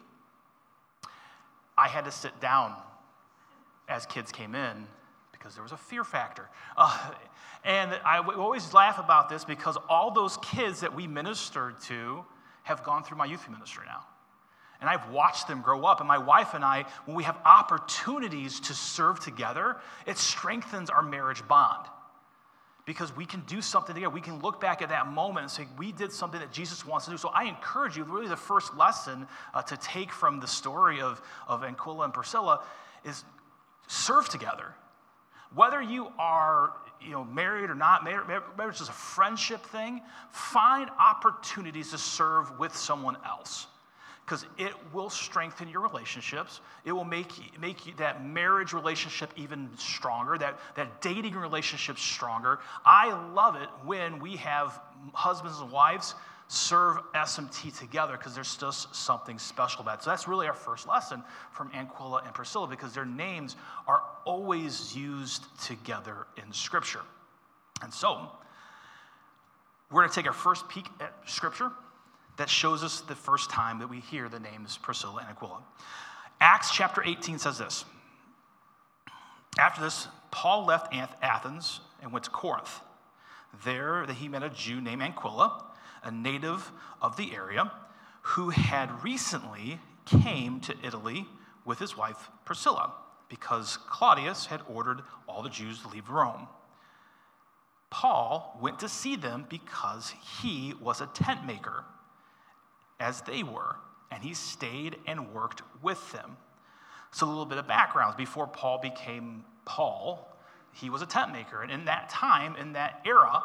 I 1.77 1.87
had 1.87 2.05
to 2.05 2.11
sit 2.11 2.39
down 2.39 2.73
as 3.87 4.05
kids 4.05 4.31
came 4.31 4.55
in 4.55 4.87
because 5.31 5.53
there 5.53 5.63
was 5.63 5.71
a 5.71 5.77
fear 5.77 6.03
factor. 6.03 6.49
Uh, 6.75 7.11
and 7.63 7.91
I 8.05 8.19
always 8.19 8.73
laugh 8.73 8.99
about 8.99 9.29
this 9.29 9.45
because 9.45 9.77
all 9.89 10.11
those 10.11 10.37
kids 10.37 10.81
that 10.81 10.93
we 10.93 11.07
ministered 11.07 11.79
to 11.83 12.25
have 12.63 12.83
gone 12.83 13.03
through 13.03 13.17
my 13.17 13.25
youth 13.25 13.47
ministry 13.49 13.83
now. 13.85 14.05
And 14.79 14.89
I've 14.89 15.09
watched 15.09 15.47
them 15.47 15.61
grow 15.61 15.85
up. 15.85 15.99
And 15.99 16.07
my 16.07 16.17
wife 16.17 16.53
and 16.53 16.63
I, 16.63 16.85
when 17.05 17.15
we 17.17 17.23
have 17.23 17.37
opportunities 17.45 18.59
to 18.61 18.73
serve 18.73 19.19
together, 19.19 19.77
it 20.05 20.17
strengthens 20.17 20.89
our 20.89 21.01
marriage 21.01 21.47
bond. 21.47 21.87
Because 22.87 23.15
we 23.15 23.25
can 23.25 23.41
do 23.41 23.61
something 23.61 23.93
together. 23.93 24.09
We 24.09 24.21
can 24.21 24.39
look 24.39 24.59
back 24.59 24.81
at 24.81 24.89
that 24.89 25.07
moment 25.07 25.43
and 25.43 25.51
say, 25.51 25.67
we 25.77 25.91
did 25.91 26.11
something 26.11 26.39
that 26.39 26.51
Jesus 26.51 26.83
wants 26.85 27.05
to 27.05 27.11
do. 27.11 27.17
So 27.17 27.29
I 27.29 27.43
encourage 27.43 27.95
you, 27.95 28.03
really, 28.05 28.27
the 28.27 28.35
first 28.35 28.75
lesson 28.75 29.27
uh, 29.53 29.61
to 29.61 29.77
take 29.77 30.11
from 30.11 30.39
the 30.39 30.47
story 30.47 31.01
of, 31.01 31.21
of 31.47 31.63
Aquila 31.63 32.05
and 32.05 32.13
Priscilla 32.13 32.63
is 33.05 33.23
serve 33.87 34.29
together. 34.29 34.73
Whether 35.53 35.81
you 35.81 36.11
are 36.17 36.71
you 36.99 37.11
know, 37.11 37.23
married 37.23 37.69
or 37.69 37.75
not, 37.75 38.03
marriage 38.03 38.81
is 38.81 38.89
a 38.89 38.93
friendship 38.93 39.63
thing, 39.65 40.01
find 40.31 40.89
opportunities 40.99 41.91
to 41.91 41.97
serve 41.97 42.57
with 42.57 42.75
someone 42.75 43.17
else 43.23 43.67
because 44.27 44.45
it 44.57 44.73
will 44.91 45.09
strengthen 45.09 45.69
your 45.69 45.81
relationships. 45.81 46.59
It 46.83 46.91
will 46.91 47.05
make, 47.05 47.31
make 47.61 47.95
that 47.95 48.25
marriage 48.25 48.73
relationship 48.73 49.31
even 49.37 49.69
stronger, 49.77 50.37
that, 50.37 50.59
that 50.75 50.99
dating 50.99 51.35
relationship 51.35 51.97
stronger. 51.97 52.59
I 52.85 53.13
love 53.33 53.55
it 53.55 53.69
when 53.85 54.19
we 54.19 54.35
have 54.35 54.81
husbands 55.13 55.61
and 55.61 55.71
wives 55.71 56.13
serve 56.49 56.97
SMT 57.15 57.79
together 57.79 58.17
because 58.17 58.35
there's 58.35 58.57
just 58.57 58.93
something 58.93 59.39
special 59.39 59.79
about 59.79 59.99
it. 59.99 60.03
So 60.03 60.09
that's 60.09 60.27
really 60.27 60.47
our 60.47 60.53
first 60.53 60.89
lesson 60.89 61.23
from 61.53 61.71
Aquila 61.73 62.23
and 62.25 62.33
Priscilla 62.33 62.67
because 62.67 62.93
their 62.93 63.05
names 63.05 63.55
are 63.87 64.01
always 64.25 64.93
used 64.93 65.45
together 65.63 66.27
in 66.35 66.51
Scripture. 66.51 67.01
And 67.81 67.93
so, 67.93 68.29
we're 69.89 70.01
going 70.01 70.09
to 70.09 70.15
take 70.15 70.27
our 70.27 70.33
first 70.33 70.67
peek 70.67 70.85
at 70.99 71.13
Scripture 71.25 71.71
that 72.37 72.49
shows 72.49 72.83
us 72.83 73.01
the 73.01 73.15
first 73.15 73.49
time 73.49 73.79
that 73.79 73.89
we 73.89 73.99
hear 73.99 74.29
the 74.29 74.39
names 74.39 74.77
Priscilla 74.77 75.21
and 75.21 75.29
Aquila. 75.29 75.61
Acts 76.39 76.71
chapter 76.71 77.03
18 77.03 77.39
says 77.39 77.57
this 77.57 77.83
After 79.59 79.81
this, 79.81 80.07
Paul 80.31 80.65
left 80.65 80.93
Athens 80.93 81.81
and 82.01 82.11
went 82.11 82.25
to 82.25 82.31
Corinth. 82.31 82.79
There, 83.63 84.05
he 84.05 84.27
met 84.27 84.43
a 84.43 84.49
Jew 84.49 84.81
named 84.81 85.01
Aquila, 85.01 85.65
a 86.03 86.11
native 86.11 86.71
of 87.01 87.17
the 87.17 87.33
area, 87.33 87.71
who 88.21 88.49
had 88.49 89.03
recently 89.03 89.79
came 90.05 90.59
to 90.61 90.75
Italy 90.83 91.25
with 91.65 91.79
his 91.79 91.97
wife 91.97 92.29
Priscilla, 92.45 92.93
because 93.29 93.77
Claudius 93.89 94.45
had 94.45 94.61
ordered 94.69 95.01
all 95.27 95.41
the 95.41 95.49
Jews 95.49 95.81
to 95.81 95.87
leave 95.87 96.09
Rome. 96.09 96.47
Paul 97.89 98.59
went 98.61 98.79
to 98.79 98.89
see 98.89 99.15
them 99.15 99.45
because 99.49 100.13
he 100.41 100.73
was 100.79 101.01
a 101.01 101.07
tent 101.07 101.45
maker 101.45 101.85
as 102.99 103.21
they 103.21 103.43
were, 103.43 103.75
and 104.11 104.23
he 104.23 104.33
stayed 104.33 104.97
and 105.05 105.33
worked 105.33 105.61
with 105.81 106.11
them. 106.11 106.37
So, 107.11 107.25
a 107.25 107.29
little 107.29 107.45
bit 107.45 107.57
of 107.57 107.67
background 107.67 108.17
before 108.17 108.47
Paul 108.47 108.79
became 108.79 109.43
Paul, 109.65 110.35
he 110.73 110.89
was 110.89 111.01
a 111.01 111.05
tent 111.05 111.31
maker. 111.31 111.61
And 111.61 111.71
in 111.71 111.85
that 111.85 112.09
time, 112.09 112.55
in 112.57 112.73
that 112.73 113.01
era, 113.05 113.43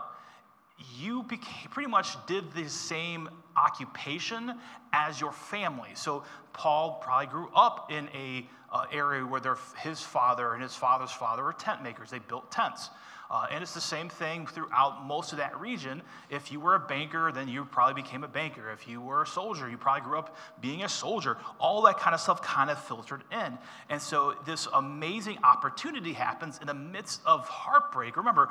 you 0.99 1.23
became, 1.23 1.71
pretty 1.71 1.88
much 1.88 2.17
did 2.27 2.53
the 2.55 2.69
same 2.69 3.29
occupation 3.57 4.59
as 4.93 5.21
your 5.21 5.33
family. 5.33 5.91
So, 5.95 6.25
Paul 6.53 7.01
probably 7.03 7.27
grew 7.27 7.49
up 7.55 7.91
in 7.91 8.09
a 8.15 8.49
uh, 8.73 8.87
area 8.93 9.25
where 9.25 9.41
his 9.79 10.01
father 10.01 10.55
and 10.55 10.62
his 10.62 10.75
father's 10.75 11.12
father 11.12 11.45
were 11.45 11.53
tent 11.53 11.83
makers. 11.83 12.11
They 12.11 12.19
built 12.19 12.51
tents. 12.51 12.91
Uh, 13.33 13.47
and 13.51 13.62
it's 13.62 13.73
the 13.73 13.81
same 13.81 14.11
thing 14.11 14.47
throughout 14.47 15.07
most 15.07 15.33
of 15.33 15.38
that 15.38 15.59
region. 15.59 16.03
If 16.29 16.53
you 16.53 16.61
were 16.61 16.75
a 16.75 16.79
banker, 16.79 17.33
then 17.33 17.49
you 17.49 17.64
probably 17.64 18.03
became 18.03 18.25
a 18.25 18.29
banker. 18.29 18.71
If 18.71 18.87
you 18.87 19.01
were 19.01 19.23
a 19.23 19.27
soldier, 19.27 19.71
you 19.71 19.79
probably 19.79 20.03
grew 20.03 20.18
up 20.18 20.37
being 20.61 20.85
a 20.85 20.88
soldier. 20.88 21.38
All 21.59 21.81
that 21.83 21.99
kind 21.99 22.12
of 22.12 22.21
stuff 22.21 22.42
kind 22.42 22.68
of 22.68 22.79
filtered 22.85 23.23
in. 23.33 23.57
And 23.88 24.03
so 24.03 24.35
this 24.45 24.68
amazing 24.75 25.38
opportunity 25.42 26.12
happens 26.12 26.59
in 26.61 26.66
the 26.66 26.75
midst 26.75 27.23
of 27.25 27.49
heartbreak. 27.49 28.18
Remember, 28.18 28.51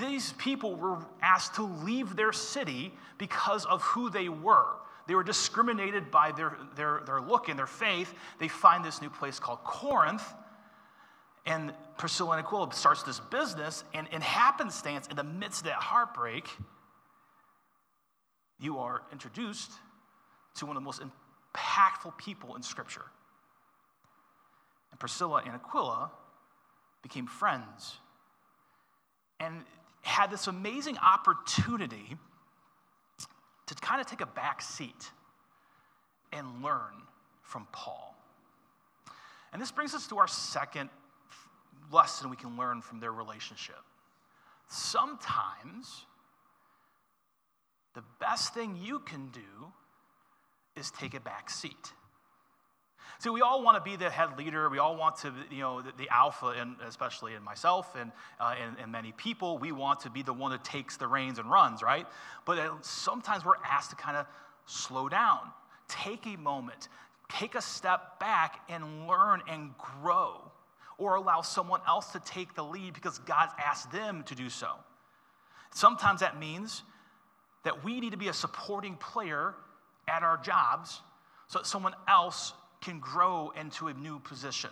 these 0.00 0.32
people 0.32 0.74
were 0.74 1.04
asked 1.20 1.56
to 1.56 1.62
leave 1.62 2.16
their 2.16 2.32
city 2.32 2.94
because 3.18 3.66
of 3.66 3.82
who 3.82 4.08
they 4.08 4.30
were. 4.30 4.76
They 5.06 5.14
were 5.14 5.22
discriminated 5.22 6.10
by 6.10 6.32
their, 6.32 6.56
their, 6.76 7.02
their 7.04 7.20
look 7.20 7.50
and 7.50 7.58
their 7.58 7.66
faith. 7.66 8.14
They 8.38 8.48
find 8.48 8.82
this 8.82 9.02
new 9.02 9.10
place 9.10 9.38
called 9.38 9.62
Corinth 9.64 10.24
and 11.46 11.72
Priscilla 11.98 12.36
and 12.36 12.46
Aquila 12.46 12.72
starts 12.72 13.02
this 13.02 13.20
business, 13.20 13.84
and 13.92 14.08
in 14.08 14.20
happenstance, 14.20 15.06
in 15.08 15.16
the 15.16 15.24
midst 15.24 15.60
of 15.60 15.66
that 15.66 15.74
heartbreak, 15.74 16.48
you 18.58 18.78
are 18.78 19.02
introduced 19.12 19.70
to 20.56 20.66
one 20.66 20.76
of 20.76 20.82
the 20.82 20.84
most 20.84 21.02
impactful 21.02 22.16
people 22.16 22.56
in 22.56 22.62
Scripture. 22.62 23.04
And 24.90 24.98
Priscilla 24.98 25.42
and 25.44 25.54
Aquila 25.54 26.10
became 27.02 27.26
friends 27.26 27.96
and 29.40 29.64
had 30.02 30.30
this 30.30 30.46
amazing 30.46 30.96
opportunity 30.98 32.16
to 33.66 33.74
kind 33.76 34.00
of 34.00 34.06
take 34.06 34.20
a 34.20 34.26
back 34.26 34.62
seat 34.62 35.10
and 36.32 36.62
learn 36.62 36.92
from 37.42 37.66
Paul. 37.72 38.14
And 39.52 39.60
this 39.60 39.70
brings 39.70 39.94
us 39.94 40.06
to 40.08 40.18
our 40.18 40.28
second 40.28 40.90
lesson 41.94 42.30
we 42.30 42.36
can 42.36 42.56
learn 42.56 42.82
from 42.82 43.00
their 43.00 43.12
relationship. 43.12 43.82
Sometimes 44.68 46.06
the 47.94 48.02
best 48.20 48.54
thing 48.54 48.76
you 48.80 48.98
can 48.98 49.28
do 49.28 49.72
is 50.76 50.90
take 50.90 51.14
a 51.14 51.20
back 51.20 51.48
seat. 51.48 51.92
See, 53.20 53.30
we 53.30 53.42
all 53.42 53.62
want 53.62 53.82
to 53.82 53.90
be 53.90 53.96
the 53.96 54.10
head 54.10 54.36
leader. 54.36 54.68
We 54.68 54.78
all 54.78 54.96
want 54.96 55.16
to, 55.18 55.32
you 55.50 55.60
know, 55.60 55.80
the, 55.80 55.92
the 55.96 56.08
alpha, 56.08 56.48
and 56.48 56.76
especially 56.86 57.34
in 57.34 57.42
myself 57.42 57.94
and, 57.94 58.10
uh, 58.40 58.54
and, 58.60 58.76
and, 58.78 58.90
many 58.90 59.12
people, 59.12 59.56
we 59.58 59.70
want 59.70 60.00
to 60.00 60.10
be 60.10 60.22
the 60.22 60.32
one 60.32 60.50
that 60.50 60.64
takes 60.64 60.96
the 60.96 61.06
reins 61.06 61.38
and 61.38 61.48
runs, 61.48 61.80
right? 61.82 62.06
But 62.44 62.58
uh, 62.58 62.70
sometimes 62.80 63.44
we're 63.44 63.62
asked 63.64 63.90
to 63.90 63.96
kind 63.96 64.16
of 64.16 64.26
slow 64.66 65.08
down, 65.08 65.40
take 65.86 66.26
a 66.26 66.36
moment, 66.36 66.88
take 67.30 67.54
a 67.54 67.62
step 67.62 68.18
back, 68.18 68.60
and 68.68 69.06
learn 69.06 69.42
and 69.48 69.70
grow 69.78 70.40
or 70.98 71.16
allow 71.16 71.40
someone 71.40 71.80
else 71.86 72.12
to 72.12 72.20
take 72.20 72.54
the 72.54 72.64
lead 72.64 72.94
because 72.94 73.18
God's 73.20 73.52
asked 73.58 73.90
them 73.92 74.22
to 74.24 74.34
do 74.34 74.48
so. 74.48 74.68
Sometimes 75.72 76.20
that 76.20 76.38
means 76.38 76.82
that 77.64 77.84
we 77.84 78.00
need 78.00 78.12
to 78.12 78.16
be 78.16 78.28
a 78.28 78.32
supporting 78.32 78.96
player 78.96 79.54
at 80.06 80.22
our 80.22 80.36
jobs 80.36 81.00
so 81.48 81.58
that 81.58 81.66
someone 81.66 81.94
else 82.08 82.52
can 82.80 83.00
grow 83.00 83.52
into 83.58 83.88
a 83.88 83.94
new 83.94 84.18
position. 84.20 84.70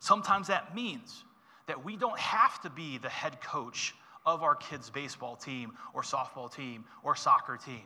Sometimes 0.00 0.48
that 0.48 0.74
means 0.74 1.24
that 1.66 1.84
we 1.84 1.96
don't 1.96 2.18
have 2.18 2.60
to 2.62 2.70
be 2.70 2.98
the 2.98 3.08
head 3.08 3.40
coach 3.40 3.94
of 4.24 4.42
our 4.42 4.54
kids' 4.54 4.90
baseball 4.90 5.36
team 5.36 5.72
or 5.94 6.02
softball 6.02 6.52
team 6.52 6.84
or 7.02 7.14
soccer 7.14 7.56
team 7.56 7.84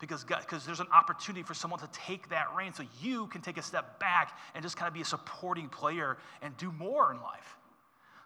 because 0.00 0.24
because 0.24 0.64
there's 0.66 0.80
an 0.80 0.88
opportunity 0.92 1.42
for 1.42 1.54
someone 1.54 1.80
to 1.80 1.88
take 1.92 2.28
that 2.28 2.54
reign 2.56 2.72
so 2.72 2.84
you 3.00 3.26
can 3.28 3.40
take 3.40 3.58
a 3.58 3.62
step 3.62 3.98
back 3.98 4.38
and 4.54 4.62
just 4.62 4.76
kind 4.76 4.88
of 4.88 4.94
be 4.94 5.00
a 5.00 5.04
supporting 5.04 5.68
player 5.68 6.18
and 6.42 6.56
do 6.56 6.72
more 6.72 7.12
in 7.12 7.20
life. 7.20 7.56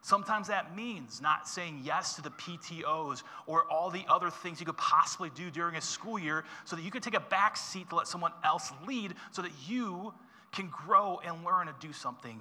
Sometimes 0.01 0.49
that 0.49 0.77
means 0.77 1.21
not 1.21 1.49
saying 1.49 1.81
yes 1.85 2.15
to 2.15 2.23
the 2.23 2.31
PTOs 2.31 3.25
or 3.47 3.65
all 3.71 3.91
the 3.91 4.05
other 4.09 4.31
things 4.31 4.61
you 4.61 4.67
could 4.67 4.77
possibly 4.77 5.31
do 5.35 5.51
during 5.51 5.77
a 5.77 5.81
school 5.81 6.19
year 6.19 6.45
so 6.65 6.77
that 6.77 6.83
you 6.83 6.91
can 6.91 7.03
take 7.03 7.17
a 7.17 7.21
back 7.21 7.57
seat 7.57 7.89
to 7.91 7.97
let 7.97 8.07
someone 8.07 8.33
else 8.45 8.73
lead 8.87 9.15
so 9.33 9.43
that 9.43 9.51
you 9.67 10.15
can 10.53 10.71
grow 10.71 11.21
and 11.25 11.45
learn 11.45 11.67
to 11.67 11.75
do 11.81 11.93
something 11.93 12.41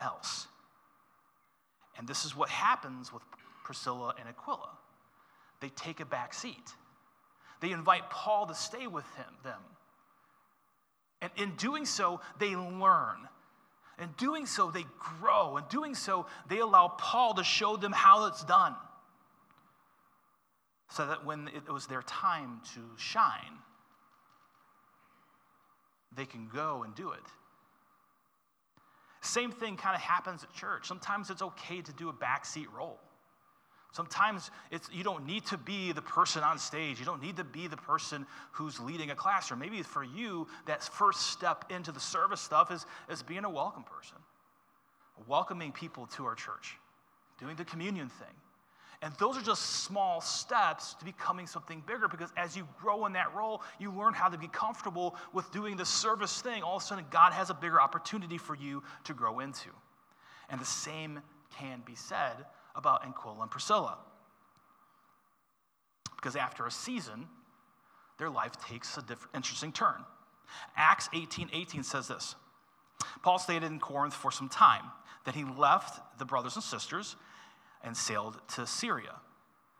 else. 0.00 0.46
And 1.98 2.06
this 2.06 2.24
is 2.24 2.36
what 2.36 2.50
happens 2.50 3.12
with 3.12 3.22
Priscilla 3.64 4.14
and 4.18 4.28
Aquila. 4.28 4.70
They 5.60 5.70
take 5.70 6.00
a 6.00 6.04
back 6.04 6.34
seat. 6.34 6.74
They 7.60 7.72
invite 7.72 8.10
Paul 8.10 8.46
to 8.46 8.54
stay 8.54 8.86
with 8.86 9.06
him, 9.16 9.26
them. 9.42 9.60
And 11.22 11.30
in 11.36 11.56
doing 11.56 11.86
so, 11.86 12.20
they 12.38 12.54
learn. 12.54 13.28
In 13.98 14.10
doing 14.18 14.44
so, 14.44 14.70
they 14.70 14.84
grow. 14.98 15.56
In 15.56 15.64
doing 15.70 15.94
so, 15.94 16.26
they 16.48 16.58
allow 16.58 16.88
Paul 16.88 17.34
to 17.34 17.44
show 17.44 17.76
them 17.76 17.92
how 17.92 18.26
it's 18.26 18.44
done. 18.44 18.74
So 20.90 21.06
that 21.06 21.24
when 21.24 21.48
it 21.48 21.72
was 21.72 21.86
their 21.86 22.02
time 22.02 22.60
to 22.74 22.80
shine, 22.96 23.58
they 26.14 26.26
can 26.26 26.48
go 26.52 26.82
and 26.82 26.94
do 26.94 27.10
it. 27.10 27.24
Same 29.20 29.50
thing 29.50 29.76
kind 29.76 29.96
of 29.96 30.00
happens 30.00 30.44
at 30.44 30.52
church. 30.52 30.86
Sometimes 30.86 31.30
it's 31.30 31.42
okay 31.42 31.80
to 31.82 31.92
do 31.94 32.08
a 32.08 32.12
backseat 32.12 32.72
role. 32.72 33.00
Sometimes 33.96 34.50
it's, 34.70 34.90
you 34.92 35.02
don't 35.02 35.24
need 35.24 35.46
to 35.46 35.56
be 35.56 35.90
the 35.90 36.02
person 36.02 36.42
on 36.42 36.58
stage. 36.58 36.98
You 36.98 37.06
don't 37.06 37.22
need 37.22 37.38
to 37.38 37.44
be 37.44 37.66
the 37.66 37.78
person 37.78 38.26
who's 38.52 38.78
leading 38.78 39.10
a 39.10 39.14
classroom. 39.14 39.58
Maybe 39.58 39.80
for 39.80 40.04
you, 40.04 40.48
that 40.66 40.84
first 40.84 41.30
step 41.30 41.64
into 41.70 41.92
the 41.92 42.00
service 42.00 42.42
stuff 42.42 42.70
is, 42.70 42.84
is 43.10 43.22
being 43.22 43.46
a 43.46 43.48
welcome 43.48 43.84
person, 43.84 44.18
welcoming 45.26 45.72
people 45.72 46.08
to 46.08 46.26
our 46.26 46.34
church. 46.34 46.76
doing 47.40 47.56
the 47.56 47.64
communion 47.64 48.10
thing. 48.10 48.34
And 49.00 49.14
those 49.18 49.34
are 49.38 49.42
just 49.42 49.62
small 49.84 50.20
steps 50.20 50.92
to 50.96 51.04
becoming 51.06 51.46
something 51.46 51.82
bigger 51.86 52.06
because 52.06 52.30
as 52.36 52.54
you 52.54 52.68
grow 52.78 53.06
in 53.06 53.14
that 53.14 53.34
role, 53.34 53.62
you 53.78 53.90
learn 53.90 54.12
how 54.12 54.28
to 54.28 54.36
be 54.36 54.48
comfortable 54.48 55.16
with 55.32 55.50
doing 55.52 55.78
the 55.78 55.86
service 55.86 56.42
thing. 56.42 56.62
All 56.62 56.76
of 56.76 56.82
a 56.82 56.84
sudden, 56.84 57.06
God 57.10 57.32
has 57.32 57.48
a 57.48 57.54
bigger 57.54 57.80
opportunity 57.80 58.36
for 58.36 58.54
you 58.54 58.82
to 59.04 59.14
grow 59.14 59.40
into. 59.40 59.70
And 60.50 60.60
the 60.60 60.66
same 60.66 61.20
can 61.58 61.80
be 61.86 61.94
said 61.94 62.44
about 62.76 63.04
Aquila 63.04 63.42
and 63.42 63.50
Priscilla. 63.50 63.98
Because 66.16 66.36
after 66.36 66.66
a 66.66 66.70
season, 66.70 67.26
their 68.18 68.30
life 68.30 68.52
takes 68.68 68.96
a 68.96 69.02
different, 69.02 69.34
interesting 69.34 69.72
turn. 69.72 70.04
Acts 70.76 71.08
18 71.12 71.50
18 71.52 71.82
says 71.82 72.08
this 72.08 72.36
Paul 73.22 73.38
stayed 73.38 73.62
in 73.62 73.78
Corinth 73.78 74.14
for 74.14 74.30
some 74.30 74.48
time. 74.48 74.84
Then 75.24 75.34
he 75.34 75.44
left 75.44 76.18
the 76.18 76.24
brothers 76.24 76.54
and 76.54 76.62
sisters 76.62 77.16
and 77.82 77.96
sailed 77.96 78.38
to 78.54 78.66
Syria, 78.66 79.16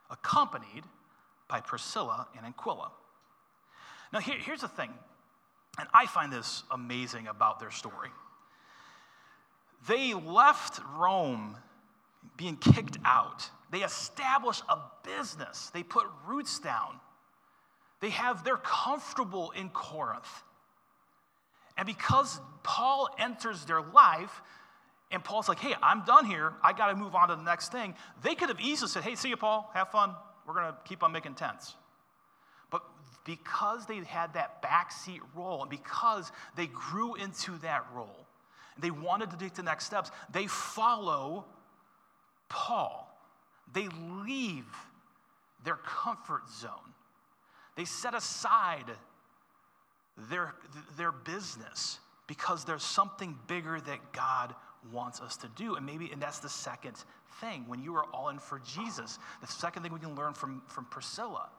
accompanied 0.09 0.83
by 1.47 1.61
Priscilla 1.61 2.27
and 2.35 2.45
Aquila. 2.45 2.91
Now, 4.11 4.19
here, 4.19 4.37
here's 4.39 4.61
the 4.61 4.67
thing, 4.67 4.89
and 5.79 5.87
I 5.93 6.05
find 6.05 6.31
this 6.31 6.63
amazing 6.71 7.27
about 7.27 7.59
their 7.59 7.71
story. 7.71 8.09
They 9.87 10.13
left 10.13 10.79
Rome 10.97 11.57
being 12.37 12.57
kicked 12.57 12.97
out. 13.05 13.49
They 13.71 13.79
establish 13.79 14.61
a 14.69 14.77
business. 15.03 15.69
They 15.73 15.83
put 15.83 16.05
roots 16.25 16.59
down. 16.59 16.99
They 17.99 18.09
have 18.11 18.43
they're 18.43 18.57
comfortable 18.57 19.51
in 19.51 19.69
Corinth. 19.69 20.43
And 21.77 21.85
because 21.85 22.39
Paul 22.63 23.09
enters 23.19 23.65
their 23.65 23.81
life, 23.81 24.41
and 25.11 25.23
Paul's 25.23 25.47
like, 25.47 25.59
hey, 25.59 25.73
I'm 25.81 26.03
done 26.03 26.25
here. 26.25 26.53
I 26.63 26.73
got 26.73 26.87
to 26.87 26.95
move 26.95 27.15
on 27.15 27.29
to 27.29 27.35
the 27.35 27.43
next 27.43 27.71
thing. 27.71 27.95
They 28.23 28.35
could 28.35 28.49
have 28.49 28.59
easily 28.59 28.89
said, 28.89 29.03
hey, 29.03 29.15
see 29.15 29.29
you, 29.29 29.37
Paul. 29.37 29.69
Have 29.73 29.89
fun. 29.89 30.13
We're 30.45 30.53
going 30.53 30.71
to 30.71 30.77
keep 30.85 31.03
on 31.03 31.11
making 31.11 31.35
tents. 31.35 31.75
But 32.69 32.83
because 33.25 33.85
they 33.85 33.97
had 33.97 34.33
that 34.33 34.61
backseat 34.61 35.19
role 35.35 35.61
and 35.61 35.69
because 35.69 36.31
they 36.55 36.67
grew 36.67 37.15
into 37.15 37.57
that 37.59 37.85
role, 37.93 38.25
they 38.79 38.91
wanted 38.91 39.31
to 39.31 39.37
take 39.37 39.53
the 39.53 39.63
next 39.63 39.85
steps, 39.85 40.11
they 40.31 40.47
follow 40.47 41.45
Paul. 42.49 43.03
They 43.73 43.87
leave 44.25 44.65
their 45.63 45.75
comfort 45.75 46.49
zone. 46.49 46.93
They 47.75 47.85
set 47.85 48.13
aside 48.13 48.85
their, 50.29 50.55
their 50.97 51.11
business 51.11 51.99
because 52.27 52.65
there's 52.65 52.83
something 52.83 53.37
bigger 53.47 53.79
that 53.79 54.13
God 54.13 54.55
wants 54.91 55.21
us 55.21 55.37
to 55.37 55.49
do. 55.55 55.75
And 55.75 55.85
maybe, 55.85 56.09
and 56.11 56.21
that's 56.21 56.39
the 56.39 56.49
second 56.49 56.95
thing. 57.39 57.65
When 57.67 57.81
you 57.81 57.95
are 57.95 58.05
all 58.13 58.29
in 58.29 58.39
for 58.39 58.59
Jesus, 58.59 59.19
the 59.41 59.47
second 59.47 59.83
thing 59.83 59.93
we 59.93 59.99
can 59.99 60.15
learn 60.15 60.33
from, 60.33 60.61
from 60.67 60.85
Priscilla 60.85 61.49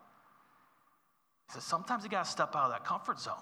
is 1.48 1.54
that 1.54 1.62
sometimes 1.62 2.04
you 2.04 2.10
got 2.10 2.24
to 2.24 2.30
step 2.30 2.54
out 2.54 2.64
of 2.64 2.70
that 2.70 2.84
comfort 2.84 3.20
zone. 3.20 3.34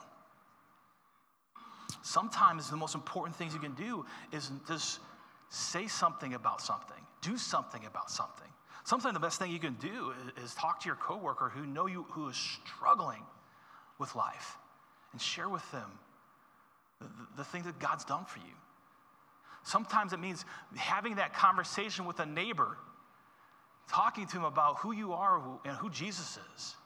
Sometimes 2.03 2.71
the 2.71 2.77
most 2.77 2.95
important 2.95 3.37
things 3.37 3.53
you 3.55 3.61
can 3.61 3.75
do 3.75 4.05
is 4.33 4.51
just 4.69 5.01
say 5.49 5.87
something 5.87 6.35
about 6.35 6.61
something, 6.61 7.03
do 7.23 7.37
something 7.37 7.85
about 7.87 8.11
something. 8.11 8.49
Sometimes 8.85 9.15
the 9.15 9.21
best 9.21 9.41
thing 9.41 9.51
you 9.51 9.59
can 9.59 9.75
do 9.75 10.13
is, 10.37 10.45
is 10.45 10.55
talk 10.55 10.81
to 10.81 10.87
your 10.87 10.97
coworker 10.97 11.49
who 11.49 11.67
know 11.67 11.87
you 11.87 12.07
who 12.11 12.29
is 12.29 12.37
struggling 12.37 13.23
with 13.99 14.15
life 14.15 14.57
and 15.13 15.21
share 15.21 15.49
with 15.49 15.69
them 15.73 15.91
the, 17.01 17.09
the, 17.39 17.45
things 17.45 17.67
that 17.67 17.79
God's 17.79 18.05
done 18.05 18.25
for 18.25 18.39
you. 18.39 18.55
Sometimes 19.65 20.13
it 20.13 20.21
means 20.21 20.45
having 20.77 21.17
that 21.17 21.35
conversation 21.35 22.05
with 22.05 22.21
a 22.21 22.27
neighbor, 22.27 22.77
talking 23.91 24.27
to 24.29 24.37
him 24.37 24.45
about 24.45 24.79
who 24.79 24.93
you 24.93 25.13
are 25.13 25.43
and 25.65 25.77
who 25.77 25.91
Jesus 25.91 26.39
is. 26.55 26.77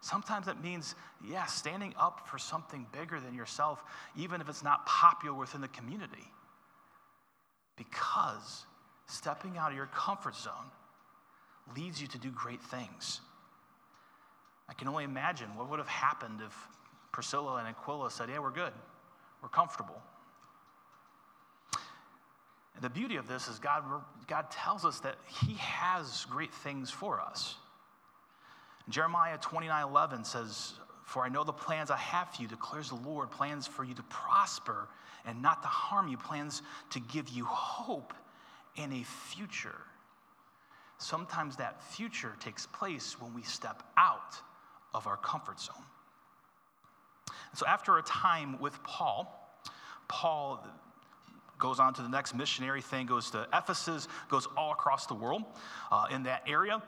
Sometimes 0.00 0.48
it 0.48 0.60
means, 0.62 0.94
yeah, 1.28 1.46
standing 1.46 1.94
up 1.98 2.26
for 2.28 2.38
something 2.38 2.86
bigger 2.92 3.20
than 3.20 3.34
yourself, 3.34 3.82
even 4.16 4.40
if 4.40 4.48
it's 4.48 4.62
not 4.62 4.86
popular 4.86 5.36
within 5.36 5.60
the 5.60 5.68
community. 5.68 6.32
Because 7.76 8.66
stepping 9.08 9.58
out 9.58 9.70
of 9.70 9.76
your 9.76 9.86
comfort 9.86 10.36
zone 10.36 10.70
leads 11.76 12.00
you 12.00 12.06
to 12.08 12.18
do 12.18 12.30
great 12.30 12.62
things. 12.62 13.20
I 14.68 14.74
can 14.74 14.86
only 14.86 15.04
imagine 15.04 15.48
what 15.56 15.68
would 15.70 15.78
have 15.78 15.88
happened 15.88 16.40
if 16.46 16.54
Priscilla 17.10 17.56
and 17.56 17.66
Aquila 17.66 18.10
said, 18.10 18.28
Yeah, 18.28 18.38
we're 18.38 18.50
good, 18.50 18.72
we're 19.42 19.48
comfortable. 19.48 20.00
And 22.74 22.84
the 22.84 22.90
beauty 22.90 23.16
of 23.16 23.26
this 23.26 23.48
is 23.48 23.58
God, 23.58 23.82
God 24.28 24.50
tells 24.50 24.84
us 24.84 25.00
that 25.00 25.16
He 25.26 25.54
has 25.54 26.26
great 26.26 26.54
things 26.54 26.90
for 26.90 27.20
us. 27.20 27.56
Jeremiah 28.88 29.38
29 29.38 29.82
11 29.84 30.24
says, 30.24 30.74
For 31.04 31.24
I 31.24 31.28
know 31.28 31.44
the 31.44 31.52
plans 31.52 31.90
I 31.90 31.96
have 31.96 32.30
for 32.34 32.42
you, 32.42 32.48
declares 32.48 32.90
the 32.90 32.96
Lord, 32.96 33.30
plans 33.30 33.66
for 33.66 33.84
you 33.84 33.94
to 33.94 34.02
prosper 34.04 34.88
and 35.26 35.42
not 35.42 35.62
to 35.62 35.68
harm 35.68 36.08
you, 36.08 36.18
plans 36.18 36.62
to 36.90 37.00
give 37.00 37.28
you 37.30 37.44
hope 37.46 38.12
and 38.78 38.92
a 38.92 39.02
future. 39.02 39.80
Sometimes 40.98 41.56
that 41.56 41.82
future 41.82 42.34
takes 42.40 42.66
place 42.66 43.20
when 43.20 43.34
we 43.34 43.42
step 43.42 43.82
out 43.96 44.36
of 44.94 45.06
our 45.06 45.16
comfort 45.16 45.60
zone. 45.60 45.76
So, 47.54 47.66
after 47.66 47.98
a 47.98 48.02
time 48.02 48.58
with 48.60 48.82
Paul, 48.82 49.34
Paul 50.08 50.66
goes 51.58 51.80
on 51.80 51.94
to 51.94 52.02
the 52.02 52.08
next 52.08 52.34
missionary 52.34 52.82
thing, 52.82 53.06
goes 53.06 53.30
to 53.30 53.46
Ephesus, 53.52 54.08
goes 54.28 54.46
all 54.56 54.72
across 54.72 55.06
the 55.06 55.14
world 55.14 55.42
uh, 55.90 56.06
in 56.10 56.22
that 56.24 56.42
area. 56.46 56.82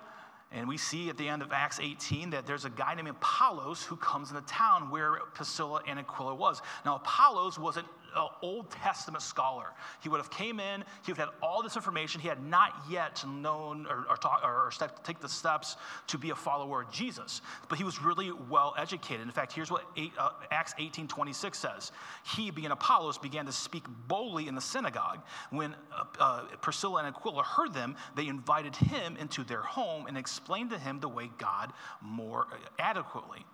And 0.53 0.67
we 0.67 0.77
see 0.77 1.09
at 1.09 1.17
the 1.17 1.29
end 1.29 1.43
of 1.43 1.53
Acts 1.53 1.79
18 1.81 2.31
that 2.31 2.45
there's 2.45 2.65
a 2.65 2.71
guy 2.71 2.95
named 2.95 3.09
Apollos 3.09 3.85
who 3.85 3.97
comes 3.97 4.31
in 4.31 4.35
the 4.35 4.43
town 4.43 4.91
where 4.91 5.19
Priscilla 5.33 5.81
and 5.87 5.99
Aquila 5.99 6.35
was. 6.35 6.61
Now, 6.85 6.97
Apollos 6.97 7.57
was 7.57 7.77
an 7.77 7.85
an 8.15 8.29
Old 8.43 8.71
Testament 8.71 9.23
scholar. 9.23 9.67
He 10.03 10.09
would 10.09 10.19
have 10.19 10.31
came 10.31 10.61
in, 10.61 10.85
he 11.05 11.13
would 11.13 11.19
have 11.19 11.29
had 11.29 11.35
all 11.43 11.63
this 11.63 11.77
information. 11.77 12.21
He 12.21 12.29
had 12.29 12.45
not 12.45 12.75
yet 12.89 13.25
known 13.27 13.87
or, 13.87 14.07
or, 14.09 14.17
talk, 14.17 14.43
or 14.45 14.71
step, 14.71 15.05
take 15.05 15.21
the 15.21 15.29
steps 15.29 15.77
to 16.09 16.19
be 16.19 16.31
a 16.31 16.35
follower 16.35 16.83
of 16.83 16.91
Jesus, 16.91 17.43
but 17.69 17.79
he 17.79 17.85
was 17.85 18.03
really 18.03 18.33
well 18.33 18.75
educated. 18.79 19.23
In 19.23 19.31
fact, 19.31 19.53
here's 19.53 19.71
what 19.71 19.85
eight, 19.97 20.13
uh, 20.19 20.31
Acts 20.51 20.75
18 20.79 21.09
26 21.09 21.59
says 21.59 21.93
He, 22.25 22.51
being 22.51 22.71
Apollos, 22.71 23.19
began 23.19 23.47
to 23.47 23.53
speak 23.53 23.85
boldly 24.09 24.49
in 24.49 24.55
the 24.55 24.61
synagogue. 24.61 25.21
When 25.51 25.75
uh, 25.93 26.05
uh, 26.19 26.43
Priscilla 26.61 27.05
and 27.05 27.15
Aquila 27.15 27.43
heard 27.43 27.75
them, 27.75 27.97
they 28.17 28.29
invited 28.29 28.77
him 28.77 29.17
into 29.17 29.45
their 29.45 29.63
home 29.63 30.07
and 30.07 30.17
explained 30.17 30.71
to 30.71 30.79
him 30.79 31.01
the 31.01 31.09
way 31.09 31.31
God 31.39 31.73
more 32.01 32.47
uh, 32.53 32.57
adequately. 32.79 33.45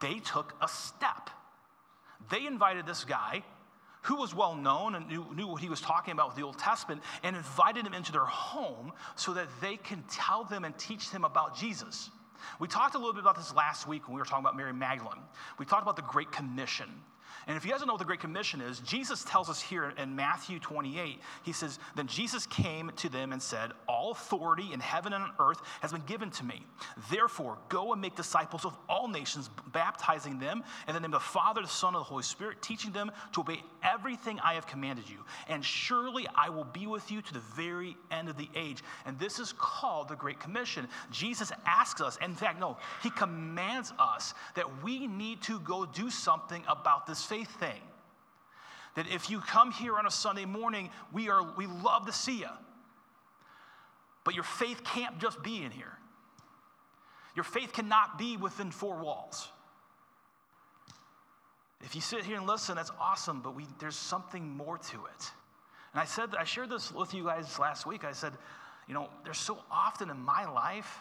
They 0.00 0.20
took 0.20 0.54
a 0.62 0.68
step 0.68 1.30
they 2.30 2.46
invited 2.46 2.86
this 2.86 3.04
guy 3.04 3.42
who 4.02 4.16
was 4.16 4.34
well 4.34 4.54
known 4.54 4.94
and 4.94 5.08
knew, 5.08 5.26
knew 5.34 5.46
what 5.48 5.60
he 5.60 5.68
was 5.68 5.80
talking 5.80 6.12
about 6.12 6.28
with 6.28 6.36
the 6.36 6.42
Old 6.42 6.58
Testament 6.58 7.02
and 7.22 7.36
invited 7.36 7.86
him 7.86 7.94
into 7.94 8.12
their 8.12 8.24
home 8.24 8.92
so 9.16 9.34
that 9.34 9.48
they 9.60 9.76
can 9.76 10.02
tell 10.10 10.44
them 10.44 10.64
and 10.64 10.76
teach 10.78 11.10
them 11.10 11.24
about 11.24 11.56
Jesus. 11.56 12.10
We 12.60 12.68
talked 12.68 12.94
a 12.94 12.98
little 12.98 13.12
bit 13.12 13.22
about 13.22 13.36
this 13.36 13.54
last 13.54 13.86
week 13.86 14.06
when 14.06 14.14
we 14.14 14.20
were 14.20 14.24
talking 14.24 14.44
about 14.44 14.56
Mary 14.56 14.72
Magdalene. 14.72 15.20
We 15.58 15.66
talked 15.66 15.82
about 15.82 15.96
the 15.96 16.02
Great 16.02 16.30
Commission. 16.30 16.88
And 17.48 17.56
if 17.56 17.64
you 17.64 17.70
guys 17.70 17.80
don't 17.80 17.86
know 17.86 17.94
what 17.94 17.98
the 17.98 18.04
Great 18.04 18.20
Commission 18.20 18.60
is, 18.60 18.80
Jesus 18.80 19.24
tells 19.24 19.48
us 19.48 19.58
here 19.58 19.94
in 19.96 20.14
Matthew 20.14 20.58
28, 20.58 21.18
he 21.44 21.52
says, 21.54 21.78
Then 21.96 22.06
Jesus 22.06 22.46
came 22.46 22.92
to 22.96 23.08
them 23.08 23.32
and 23.32 23.40
said, 23.40 23.70
All 23.88 24.10
authority 24.10 24.74
in 24.74 24.80
heaven 24.80 25.14
and 25.14 25.24
on 25.24 25.32
earth 25.40 25.62
has 25.80 25.90
been 25.90 26.02
given 26.02 26.30
to 26.32 26.44
me. 26.44 26.66
Therefore, 27.10 27.56
go 27.70 27.94
and 27.94 28.02
make 28.02 28.14
disciples 28.14 28.66
of 28.66 28.76
all 28.86 29.08
nations, 29.08 29.48
baptizing 29.72 30.38
them 30.38 30.62
in 30.88 30.92
the 30.92 31.00
name 31.00 31.14
of 31.14 31.22
the 31.22 31.26
Father, 31.26 31.62
the 31.62 31.68
Son, 31.68 31.94
and 31.94 32.02
the 32.02 32.04
Holy 32.04 32.22
Spirit, 32.22 32.60
teaching 32.60 32.92
them 32.92 33.10
to 33.32 33.40
obey 33.40 33.62
everything 33.82 34.38
I 34.40 34.52
have 34.52 34.66
commanded 34.66 35.08
you. 35.08 35.24
And 35.48 35.64
surely 35.64 36.26
I 36.34 36.50
will 36.50 36.64
be 36.64 36.86
with 36.86 37.10
you 37.10 37.22
to 37.22 37.32
the 37.32 37.42
very 37.56 37.96
end 38.10 38.28
of 38.28 38.36
the 38.36 38.50
age. 38.56 38.82
And 39.06 39.18
this 39.18 39.38
is 39.38 39.54
called 39.56 40.08
the 40.08 40.16
Great 40.16 40.38
Commission. 40.38 40.86
Jesus 41.10 41.50
asks 41.64 42.02
us, 42.02 42.18
in 42.20 42.34
fact, 42.34 42.60
no, 42.60 42.76
he 43.02 43.08
commands 43.08 43.94
us 43.98 44.34
that 44.54 44.84
we 44.84 45.06
need 45.06 45.40
to 45.44 45.60
go 45.60 45.86
do 45.86 46.10
something 46.10 46.62
about 46.68 47.06
this 47.06 47.24
faith 47.24 47.37
thing. 47.44 47.80
That 48.94 49.06
if 49.12 49.30
you 49.30 49.40
come 49.40 49.70
here 49.70 49.96
on 49.96 50.06
a 50.06 50.10
Sunday 50.10 50.44
morning, 50.44 50.90
we, 51.12 51.28
are, 51.28 51.42
we 51.56 51.66
love 51.66 52.06
to 52.06 52.12
see 52.12 52.38
you. 52.38 52.48
But 54.24 54.34
your 54.34 54.44
faith 54.44 54.82
can't 54.84 55.18
just 55.18 55.42
be 55.42 55.62
in 55.62 55.70
here. 55.70 55.92
Your 57.34 57.44
faith 57.44 57.72
cannot 57.72 58.18
be 58.18 58.36
within 58.36 58.70
four 58.70 58.96
walls. 58.96 59.48
If 61.82 61.94
you 61.94 62.00
sit 62.00 62.24
here 62.24 62.36
and 62.36 62.46
listen, 62.46 62.74
that's 62.74 62.90
awesome, 63.00 63.40
but 63.40 63.54
we, 63.54 63.64
there's 63.78 63.96
something 63.96 64.56
more 64.56 64.78
to 64.78 64.96
it. 65.06 65.30
And 65.92 66.00
I 66.00 66.04
said, 66.04 66.30
I 66.38 66.44
shared 66.44 66.70
this 66.70 66.92
with 66.92 67.14
you 67.14 67.24
guys 67.24 67.58
last 67.58 67.86
week. 67.86 68.04
I 68.04 68.12
said, 68.12 68.32
you 68.88 68.94
know, 68.94 69.08
there's 69.24 69.38
so 69.38 69.58
often 69.70 70.10
in 70.10 70.18
my 70.18 70.50
life, 70.50 70.98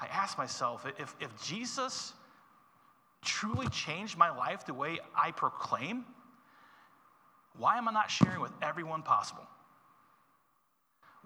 I 0.00 0.06
ask 0.06 0.38
myself, 0.38 0.86
if, 0.98 1.16
if 1.20 1.42
Jesus 1.42 2.12
truly 3.26 3.68
changed 3.68 4.16
my 4.16 4.34
life 4.34 4.64
the 4.64 4.72
way 4.72 4.98
I 5.14 5.32
proclaim, 5.32 6.06
why 7.58 7.76
am 7.76 7.88
I 7.88 7.92
not 7.92 8.10
sharing 8.10 8.40
with 8.40 8.52
everyone 8.62 9.02
possible? 9.02 9.46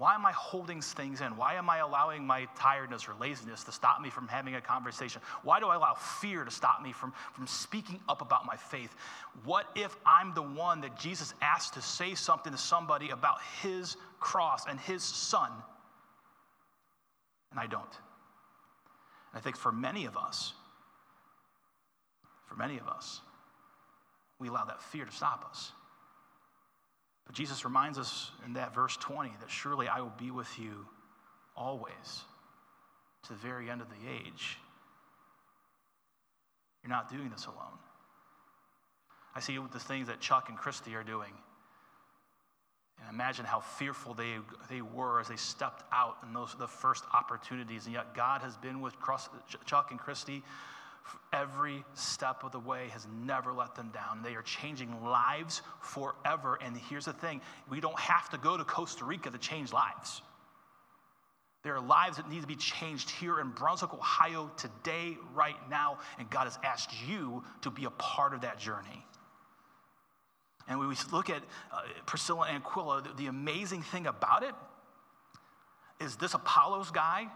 Why 0.01 0.15
am 0.15 0.25
I 0.25 0.33
holding 0.33 0.81
things 0.81 1.21
in? 1.21 1.37
Why 1.37 1.57
am 1.57 1.69
I 1.69 1.79
allowing 1.79 2.27
my 2.27 2.49
tiredness 2.57 3.07
or 3.07 3.13
laziness 3.21 3.65
to 3.65 3.73
stop 3.73 4.01
me 4.01 4.09
from 4.09 4.29
having 4.29 4.55
a 4.55 4.61
conversation? 4.61 5.21
Why 5.43 5.61
do 5.61 5.67
I 5.67 5.75
allow 5.75 5.93
fear 5.93 6.43
to 6.43 6.51
stop 6.51 6.83
me 6.83 6.93
from, 6.93 7.13
from 7.35 7.47
speaking 7.47 8.01
up 8.09 8.23
about 8.23 8.47
my 8.47 8.57
faith? 8.57 8.95
What 9.45 9.67
if 9.77 9.95
I'm 10.07 10.33
the 10.33 10.43
one 10.43 10.81
that 10.81 10.99
Jesus 10.99 11.35
asked 11.43 11.75
to 11.75 11.83
say 11.83 12.15
something 12.15 12.51
to 12.51 12.59
somebody 12.59 13.11
about 13.11 13.43
his 13.63 13.99
cross 14.21 14.65
and 14.67 14.81
his 14.81 15.03
son, 15.03 15.51
and 17.51 17.61
I 17.61 17.67
don't? 17.67 17.83
And 17.83 19.39
I 19.39 19.41
think 19.41 19.59
for 19.59 19.71
many 19.71 20.07
of 20.07 20.17
us, 20.17 20.55
for 22.51 22.57
many 22.57 22.79
of 22.79 22.89
us, 22.89 23.21
we 24.41 24.49
allow 24.49 24.65
that 24.65 24.83
fear 24.83 25.05
to 25.05 25.13
stop 25.13 25.47
us. 25.49 25.71
But 27.27 27.37
Jesus 27.37 27.65
reminds 27.65 27.97
us 27.97 28.33
in 28.45 28.55
that 28.55 28.75
verse 28.75 28.97
20 28.97 29.31
that 29.41 29.49
surely 29.49 29.87
I 29.87 30.01
will 30.01 30.13
be 30.19 30.33
with 30.33 30.59
you 30.59 30.85
always 31.57 32.25
to 33.23 33.29
the 33.29 33.39
very 33.39 33.71
end 33.71 33.81
of 33.81 33.87
the 33.89 34.11
age. 34.27 34.59
You're 36.83 36.91
not 36.91 37.09
doing 37.09 37.31
this 37.31 37.47
alone. 37.47 37.79
I 39.37 39.39
see 39.39 39.57
the 39.73 39.79
things 39.79 40.09
that 40.09 40.19
Chuck 40.19 40.49
and 40.49 40.59
Christy 40.59 40.97
are 40.97 41.05
doing. 41.05 41.33
And 42.99 43.15
imagine 43.15 43.45
how 43.45 43.61
fearful 43.61 44.13
they, 44.13 44.39
they 44.69 44.83
were 44.83 45.21
as 45.21 45.29
they 45.29 45.37
stepped 45.37 45.85
out 45.93 46.17
in 46.27 46.33
those 46.33 46.57
the 46.59 46.67
first 46.67 47.05
opportunities. 47.15 47.85
And 47.85 47.95
yet 47.95 48.13
God 48.13 48.41
has 48.43 48.57
been 48.57 48.81
with 48.81 48.95
Chuck 49.67 49.93
and 49.93 50.01
Christy 50.01 50.43
every 51.33 51.85
step 51.95 52.43
of 52.45 52.53
the 52.53 52.59
way 52.59 52.89
has 52.89 53.07
never 53.25 53.53
let 53.53 53.75
them 53.75 53.91
down. 53.93 54.23
They 54.23 54.35
are 54.35 54.43
changing 54.43 55.05
lives 55.05 55.63
forever. 55.81 56.59
And 56.63 56.77
here's 56.77 57.05
the 57.05 57.13
thing 57.13 57.41
we 57.69 57.81
don't 57.81 57.99
have 57.99 58.29
to 58.31 58.39
go 58.39 58.57
to 58.57 58.65
Costa 58.65 59.05
Rica 59.05 59.31
to 59.31 59.39
change 59.39 59.73
lives. 59.73 60.23
There 61.63 61.75
are 61.75 61.81
lives 61.81 62.17
that 62.17 62.29
need 62.29 62.41
to 62.41 62.47
be 62.47 62.57
changed 62.57 63.11
here 63.11 63.39
in 63.39 63.51
Brunswick, 63.51 63.93
Ohio, 63.93 64.51
today, 64.57 65.19
right 65.35 65.57
now. 65.69 65.99
And 66.19 66.29
God 66.31 66.45
has 66.45 66.59
asked 66.65 66.91
you 67.07 67.45
to 67.63 67.71
be 67.71 67.85
a 67.85 67.91
part 67.91 68.33
of 68.33 68.41
that 68.41 68.59
journey. 68.59 69.05
And 70.69 70.79
when 70.79 70.89
we 70.89 70.95
look 71.13 71.29
at 71.29 71.43
uh, 71.73 71.83
Priscilla 72.07 72.47
and 72.49 72.63
Aquila, 72.65 73.03
the, 73.03 73.13
the 73.15 73.27
amazing 73.27 73.83
thing 73.83 74.07
about 74.07 74.43
it 74.43 74.55
is 76.01 76.17
this 76.17 76.33
Apollos 76.33 76.91
guy 76.91 77.27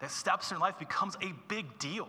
that 0.00 0.10
steps 0.10 0.52
in 0.52 0.58
life 0.58 0.78
becomes 0.78 1.16
a 1.22 1.32
big 1.48 1.78
deal. 1.78 2.08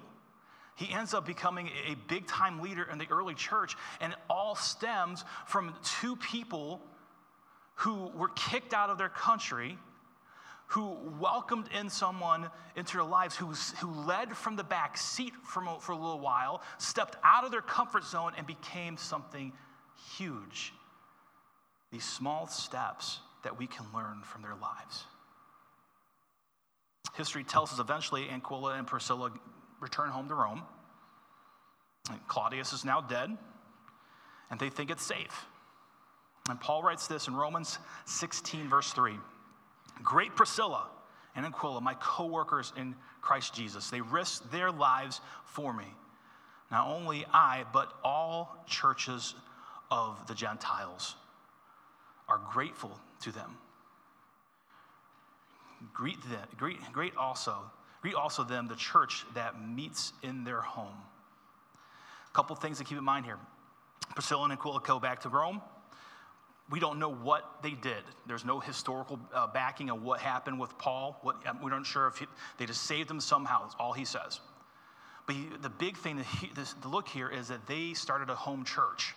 He 0.75 0.93
ends 0.93 1.13
up 1.13 1.25
becoming 1.25 1.69
a 1.88 1.95
big 2.07 2.27
time 2.27 2.59
leader 2.59 2.88
in 2.91 2.97
the 2.97 3.07
early 3.09 3.33
church, 3.33 3.75
and 4.01 4.13
it 4.13 4.19
all 4.29 4.55
stems 4.55 5.23
from 5.47 5.73
two 5.83 6.17
people 6.17 6.81
who 7.75 8.11
were 8.15 8.29
kicked 8.29 8.73
out 8.73 8.89
of 8.89 8.97
their 8.97 9.09
country, 9.09 9.77
who 10.67 10.97
welcomed 11.19 11.69
in 11.77 11.89
someone 11.89 12.49
into 12.75 12.93
their 12.97 13.05
lives, 13.05 13.35
who, 13.35 13.47
who 13.79 13.91
led 14.05 14.35
from 14.35 14.57
the 14.57 14.63
back 14.63 14.97
seat 14.97 15.33
for, 15.43 15.63
for 15.79 15.93
a 15.93 15.97
little 15.97 16.19
while, 16.19 16.61
stepped 16.77 17.15
out 17.23 17.45
of 17.45 17.51
their 17.51 17.61
comfort 17.61 18.03
zone, 18.03 18.33
and 18.38 18.45
became 18.45 18.97
something 18.97 19.53
huge. 20.17 20.73
These 21.91 22.03
small 22.03 22.47
steps 22.47 23.19
that 23.43 23.57
we 23.57 23.67
can 23.67 23.85
learn 23.93 24.23
from 24.23 24.41
their 24.41 24.55
lives. 24.55 25.05
History 27.15 27.45
tells 27.45 27.71
us 27.71 27.79
eventually 27.79 28.29
Aquila 28.29 28.73
and 28.73 28.85
Priscilla 28.85 29.31
return 29.79 30.09
home 30.09 30.27
to 30.29 30.35
Rome. 30.35 30.63
Claudius 32.27 32.73
is 32.73 32.85
now 32.85 33.01
dead, 33.01 33.35
and 34.51 34.59
they 34.59 34.69
think 34.69 34.91
it's 34.91 35.05
safe. 35.05 35.45
And 36.49 36.59
Paul 36.59 36.83
writes 36.83 37.07
this 37.07 37.27
in 37.27 37.35
Romans 37.35 37.79
16, 38.05 38.69
verse 38.69 38.93
3 38.93 39.15
Great 40.03 40.35
Priscilla 40.35 40.88
and 41.35 41.45
Aquila, 41.45 41.81
my 41.81 41.95
co 41.95 42.25
workers 42.25 42.71
in 42.77 42.95
Christ 43.21 43.53
Jesus, 43.53 43.89
they 43.89 44.01
risked 44.01 44.51
their 44.51 44.71
lives 44.71 45.21
for 45.45 45.73
me. 45.73 45.85
Not 46.71 46.88
only 46.88 47.25
I, 47.31 47.65
but 47.73 47.93
all 48.03 48.63
churches 48.67 49.35
of 49.91 50.25
the 50.27 50.35
Gentiles 50.35 51.15
are 52.27 52.39
grateful 52.51 52.99
to 53.21 53.31
them. 53.31 53.57
Greet, 55.93 56.21
them, 56.29 56.47
greet, 56.57 56.79
greet 56.91 57.15
also 57.15 57.57
Greet 58.05 58.13
also 58.13 58.43
them, 58.43 58.67
the 58.67 58.75
church 58.75 59.25
that 59.33 59.59
meets 59.67 60.13
in 60.21 60.43
their 60.43 60.61
home. 60.61 60.93
A 62.29 62.35
couple 62.35 62.55
things 62.55 62.77
to 62.77 62.83
keep 62.83 62.99
in 62.99 63.03
mind 63.03 63.25
here. 63.25 63.39
Priscilla 64.13 64.43
and 64.43 64.53
Aquila 64.53 64.79
go 64.83 64.99
back 64.99 65.21
to 65.21 65.29
Rome. 65.29 65.59
We 66.69 66.79
don't 66.79 66.99
know 66.99 67.11
what 67.11 67.63
they 67.63 67.71
did. 67.71 68.03
There's 68.27 68.45
no 68.45 68.59
historical 68.59 69.19
uh, 69.33 69.47
backing 69.47 69.89
of 69.89 70.03
what 70.03 70.19
happened 70.19 70.59
with 70.59 70.77
Paul. 70.77 71.17
What, 71.23 71.37
we're 71.63 71.71
not 71.71 71.87
sure 71.87 72.05
if 72.05 72.17
he, 72.17 72.27
they 72.59 72.67
just 72.67 72.83
saved 72.83 73.09
him 73.09 73.19
somehow. 73.19 73.71
All 73.79 73.91
he 73.91 74.05
says. 74.05 74.39
But 75.25 75.35
he, 75.35 75.47
the 75.63 75.71
big 75.71 75.97
thing 75.97 76.17
to, 76.17 76.23
he, 76.23 76.51
this, 76.53 76.75
to 76.83 76.87
look 76.87 77.07
here 77.07 77.27
is 77.27 77.47
that 77.47 77.65
they 77.65 77.95
started 77.95 78.29
a 78.29 78.35
home 78.35 78.65
church 78.65 79.15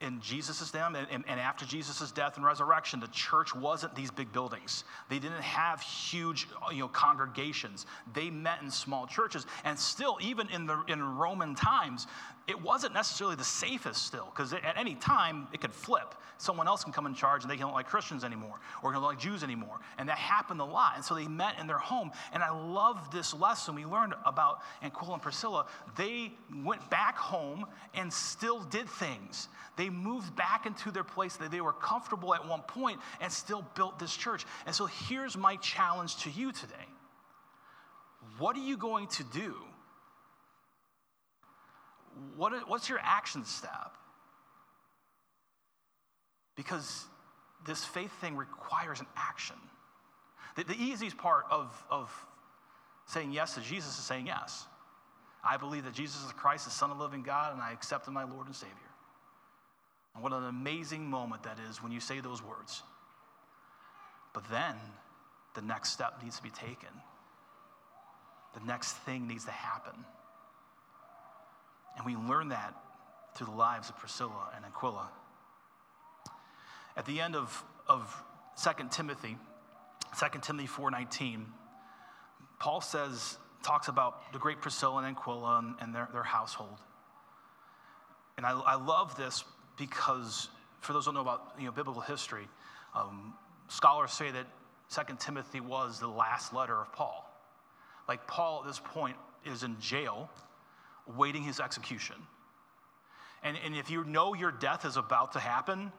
in 0.00 0.20
Jesus' 0.20 0.70
death 0.70 0.92
and, 0.94 1.06
and, 1.10 1.24
and, 1.26 1.40
after 1.40 1.64
Jesus' 1.64 2.12
death 2.12 2.36
and 2.36 2.44
resurrection, 2.44 3.00
the 3.00 3.08
church 3.08 3.54
wasn't 3.54 3.94
these 3.94 4.10
big 4.10 4.30
buildings. 4.30 4.84
They 5.08 5.18
didn't 5.18 5.40
have 5.40 5.80
huge 5.80 6.48
you 6.70 6.80
know, 6.80 6.88
congregations. 6.88 7.86
They 8.12 8.28
met 8.28 8.60
in 8.60 8.70
small 8.70 9.06
churches. 9.06 9.46
And 9.64 9.78
still, 9.78 10.18
even 10.20 10.50
in, 10.50 10.66
the, 10.66 10.82
in 10.88 11.02
Roman 11.16 11.54
times, 11.54 12.06
it 12.48 12.62
wasn't 12.62 12.94
necessarily 12.94 13.34
the 13.34 13.44
safest 13.44 14.06
still, 14.06 14.26
because 14.26 14.52
at 14.52 14.76
any 14.76 14.94
time 14.94 15.48
it 15.52 15.60
could 15.60 15.72
flip. 15.72 16.14
Someone 16.38 16.68
else 16.68 16.84
can 16.84 16.92
come 16.92 17.06
in 17.06 17.14
charge 17.14 17.42
and 17.42 17.50
they 17.50 17.56
don't 17.56 17.72
like 17.72 17.88
Christians 17.88 18.22
anymore 18.22 18.60
or 18.82 18.92
don't 18.92 19.02
like 19.02 19.18
Jews 19.18 19.42
anymore. 19.42 19.80
And 19.98 20.08
that 20.08 20.18
happened 20.18 20.60
a 20.60 20.64
lot. 20.64 20.92
And 20.94 21.04
so 21.04 21.14
they 21.14 21.26
met 21.26 21.58
in 21.58 21.66
their 21.66 21.78
home. 21.78 22.12
And 22.32 22.42
I 22.42 22.50
love 22.50 23.10
this 23.10 23.34
lesson 23.34 23.74
we 23.74 23.84
learned 23.84 24.14
about 24.24 24.60
Aquila 24.82 25.14
and 25.14 25.22
Priscilla. 25.22 25.66
They 25.96 26.32
went 26.62 26.88
back 26.88 27.16
home 27.16 27.66
and 27.94 28.12
still 28.12 28.60
did 28.60 28.88
things. 28.88 29.48
They 29.76 29.88
moved 29.90 30.36
back 30.36 30.66
into 30.66 30.90
their 30.90 31.04
place 31.04 31.36
that 31.36 31.50
they 31.50 31.60
were 31.60 31.72
comfortable 31.72 32.34
at 32.34 32.46
one 32.46 32.62
point 32.62 33.00
and 33.20 33.32
still 33.32 33.66
built 33.74 33.98
this 33.98 34.14
church. 34.14 34.44
And 34.66 34.74
so 34.74 34.86
here's 34.86 35.36
my 35.36 35.56
challenge 35.56 36.16
to 36.18 36.30
you 36.30 36.52
today. 36.52 36.74
What 38.38 38.56
are 38.56 38.64
you 38.64 38.76
going 38.76 39.08
to 39.08 39.24
do 39.24 39.54
what, 42.36 42.68
what's 42.68 42.88
your 42.88 43.00
action 43.02 43.44
step? 43.44 43.92
Because 46.56 47.04
this 47.66 47.84
faith 47.84 48.12
thing 48.20 48.36
requires 48.36 49.00
an 49.00 49.06
action. 49.16 49.56
The, 50.56 50.64
the 50.64 50.80
easiest 50.80 51.18
part 51.18 51.44
of, 51.50 51.84
of 51.90 52.10
saying 53.06 53.32
yes 53.32 53.54
to 53.54 53.60
Jesus 53.60 53.98
is 53.98 54.04
saying 54.04 54.26
yes. 54.26 54.66
I 55.44 55.56
believe 55.58 55.84
that 55.84 55.94
Jesus 55.94 56.24
is 56.24 56.32
Christ, 56.32 56.64
the 56.64 56.70
Son 56.70 56.90
of 56.90 56.98
the 56.98 57.04
living 57.04 57.22
God, 57.22 57.52
and 57.52 57.62
I 57.62 57.72
accept 57.72 58.08
him 58.08 58.14
my 58.14 58.24
Lord 58.24 58.46
and 58.46 58.56
Savior. 58.56 58.74
And 60.14 60.22
what 60.22 60.32
an 60.32 60.44
amazing 60.44 61.08
moment 61.08 61.42
that 61.42 61.58
is 61.68 61.82
when 61.82 61.92
you 61.92 62.00
say 62.00 62.20
those 62.20 62.42
words. 62.42 62.82
But 64.32 64.48
then 64.50 64.74
the 65.54 65.62
next 65.62 65.92
step 65.92 66.22
needs 66.22 66.38
to 66.38 66.42
be 66.42 66.50
taken. 66.50 66.88
The 68.54 68.66
next 68.66 68.94
thing 68.98 69.28
needs 69.28 69.44
to 69.44 69.50
happen. 69.50 70.04
And 71.96 72.04
we 72.04 72.16
learn 72.16 72.48
that 72.48 72.74
through 73.34 73.46
the 73.46 73.52
lives 73.52 73.88
of 73.90 73.96
Priscilla 73.98 74.50
and 74.54 74.64
Aquila. 74.64 75.08
At 76.96 77.06
the 77.06 77.20
end 77.20 77.36
of, 77.36 77.64
of 77.88 78.14
2 78.62 78.70
Timothy, 78.90 79.36
2 80.18 80.26
Timothy 80.40 80.68
4.19, 80.68 81.44
Paul 82.58 82.80
says, 82.80 83.38
talks 83.62 83.88
about 83.88 84.32
the 84.32 84.38
great 84.38 84.60
Priscilla 84.60 84.98
and 84.98 85.16
Aquila 85.16 85.58
and, 85.58 85.74
and 85.80 85.94
their, 85.94 86.08
their 86.12 86.22
household. 86.22 86.78
And 88.36 88.46
I, 88.46 88.52
I 88.52 88.74
love 88.76 89.16
this 89.16 89.44
because, 89.76 90.48
for 90.80 90.92
those 90.92 91.04
who 91.04 91.12
don't 91.12 91.24
know 91.24 91.30
about 91.30 91.54
you 91.58 91.66
know, 91.66 91.72
biblical 91.72 92.02
history, 92.02 92.48
um, 92.94 93.34
scholars 93.68 94.12
say 94.12 94.30
that 94.30 94.46
2 94.90 95.16
Timothy 95.18 95.60
was 95.60 95.98
the 95.98 96.08
last 96.08 96.54
letter 96.54 96.76
of 96.76 96.92
Paul. 96.92 97.28
Like 98.08 98.26
Paul 98.26 98.60
at 98.62 98.68
this 98.68 98.80
point 98.82 99.16
is 99.44 99.62
in 99.64 99.78
jail 99.80 100.30
waiting 101.16 101.42
his 101.42 101.60
execution. 101.60 102.16
And, 103.42 103.56
and 103.64 103.76
if 103.76 103.90
you 103.90 104.04
know 104.04 104.34
your 104.34 104.50
death 104.50 104.84
is 104.84 104.96
about 104.96 105.32
to 105.32 105.38
happen, 105.38 105.92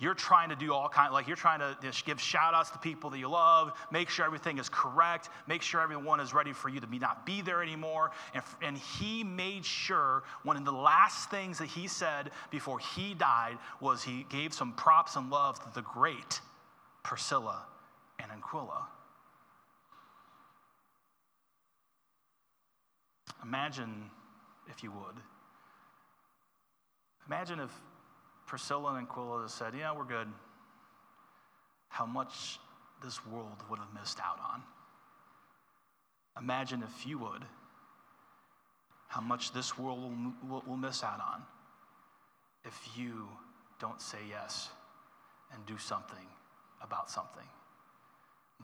you're 0.00 0.14
trying 0.14 0.48
to 0.48 0.56
do 0.56 0.72
all 0.72 0.88
kind 0.88 1.12
like 1.12 1.28
you're 1.28 1.36
trying 1.36 1.60
to 1.60 1.76
give 2.06 2.20
shout 2.20 2.54
outs 2.54 2.70
to 2.70 2.78
people 2.78 3.10
that 3.10 3.18
you 3.18 3.28
love 3.28 3.72
make 3.92 4.08
sure 4.08 4.24
everything 4.24 4.58
is 4.58 4.68
correct 4.70 5.28
make 5.46 5.60
sure 5.60 5.80
everyone 5.80 6.18
is 6.18 6.32
ready 6.32 6.52
for 6.52 6.68
you 6.70 6.80
to 6.80 6.86
be 6.86 6.98
not 6.98 7.26
be 7.26 7.42
there 7.42 7.62
anymore 7.62 8.10
and, 8.34 8.42
and 8.62 8.78
he 8.78 9.22
made 9.22 9.64
sure 9.64 10.22
one 10.42 10.56
of 10.56 10.64
the 10.64 10.72
last 10.72 11.30
things 11.30 11.58
that 11.58 11.68
he 11.68 11.86
said 11.86 12.30
before 12.50 12.78
he 12.78 13.14
died 13.14 13.58
was 13.80 14.02
he 14.02 14.24
gave 14.30 14.54
some 14.54 14.72
props 14.72 15.16
and 15.16 15.30
love 15.30 15.62
to 15.62 15.70
the 15.74 15.82
great 15.82 16.40
priscilla 17.02 17.66
and 18.18 18.30
aquila 18.32 18.88
imagine 23.42 24.10
if 24.70 24.82
you 24.82 24.90
would. 24.90 25.16
Imagine 27.26 27.60
if 27.60 27.70
Priscilla 28.46 28.94
and 28.94 29.06
Aquila 29.06 29.48
said, 29.48 29.74
Yeah, 29.78 29.92
we're 29.96 30.04
good. 30.04 30.28
How 31.88 32.06
much 32.06 32.58
this 33.02 33.24
world 33.26 33.62
would 33.68 33.78
have 33.78 33.92
missed 33.98 34.18
out 34.20 34.38
on. 34.52 34.62
Imagine 36.40 36.82
if 36.82 37.06
you 37.06 37.18
would, 37.18 37.44
how 39.08 39.20
much 39.20 39.52
this 39.52 39.78
world 39.78 40.00
will, 40.02 40.32
will, 40.48 40.64
will 40.66 40.76
miss 40.76 41.02
out 41.02 41.20
on 41.20 41.42
if 42.64 42.88
you 42.96 43.28
don't 43.80 44.00
say 44.00 44.18
yes 44.28 44.68
and 45.52 45.64
do 45.66 45.76
something 45.78 46.26
about 46.82 47.10
something. 47.10 47.46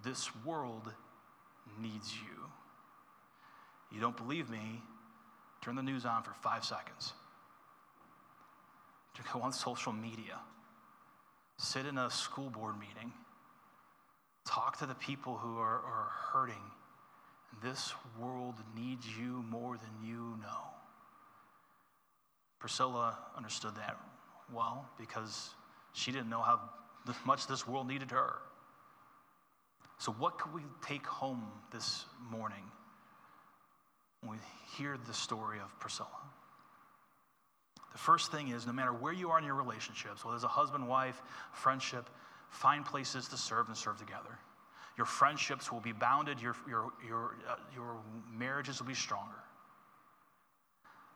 This 0.04 0.30
world 0.44 0.92
needs 1.80 2.14
you. 2.14 2.44
You 3.90 4.00
don't 4.00 4.16
believe 4.16 4.48
me? 4.48 4.82
Turn 5.62 5.74
the 5.74 5.82
news 5.82 6.04
on 6.04 6.22
for 6.22 6.32
five 6.42 6.64
seconds. 6.64 7.12
To 9.14 9.22
go 9.32 9.40
on 9.40 9.52
social 9.52 9.92
media, 9.92 10.38
sit 11.56 11.86
in 11.86 11.98
a 11.98 12.10
school 12.10 12.50
board 12.50 12.78
meeting, 12.78 13.12
talk 14.46 14.78
to 14.78 14.86
the 14.86 14.94
people 14.94 15.36
who 15.36 15.58
are, 15.58 15.80
are 15.80 16.10
hurting. 16.32 16.70
This 17.62 17.94
world 18.20 18.56
needs 18.76 19.06
you 19.18 19.44
more 19.50 19.76
than 19.78 20.08
you 20.08 20.38
know. 20.42 20.64
Priscilla 22.58 23.18
understood 23.36 23.74
that 23.76 23.96
well 24.52 24.88
because 24.98 25.50
she 25.92 26.12
didn't 26.12 26.28
know 26.28 26.42
how 26.42 26.60
much 27.24 27.46
this 27.46 27.66
world 27.66 27.88
needed 27.88 28.10
her. 28.10 28.34
So, 29.98 30.12
what 30.12 30.38
could 30.38 30.52
we 30.52 30.62
take 30.86 31.06
home 31.06 31.42
this 31.72 32.04
morning 32.30 32.62
when 34.26 34.38
we 34.38 34.44
hear 34.76 34.96
the 35.06 35.14
story 35.14 35.58
of 35.58 35.78
Priscilla? 35.78 36.08
The 37.92 37.98
first 37.98 38.30
thing 38.30 38.48
is 38.48 38.66
no 38.66 38.72
matter 38.72 38.92
where 38.92 39.12
you 39.12 39.30
are 39.30 39.38
in 39.38 39.44
your 39.44 39.54
relationships, 39.54 40.24
whether 40.24 40.34
it's 40.34 40.44
a 40.44 40.48
husband, 40.48 40.86
wife, 40.86 41.20
friendship, 41.52 42.10
find 42.50 42.84
places 42.84 43.28
to 43.28 43.36
serve 43.36 43.68
and 43.68 43.76
serve 43.76 43.98
together. 43.98 44.38
Your 44.96 45.06
friendships 45.06 45.70
will 45.70 45.80
be 45.80 45.92
bounded, 45.92 46.40
your, 46.40 46.56
your, 46.68 46.90
your, 47.06 47.36
uh, 47.48 47.56
your 47.74 47.96
marriages 48.30 48.80
will 48.80 48.86
be 48.86 48.94
stronger. 48.94 49.36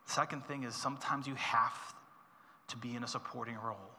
Second 0.05 0.45
thing 0.45 0.63
is 0.63 0.75
sometimes 0.75 1.27
you 1.27 1.35
have 1.35 1.95
to 2.69 2.77
be 2.77 2.95
in 2.95 3.03
a 3.03 3.07
supporting 3.07 3.55
role. 3.55 3.91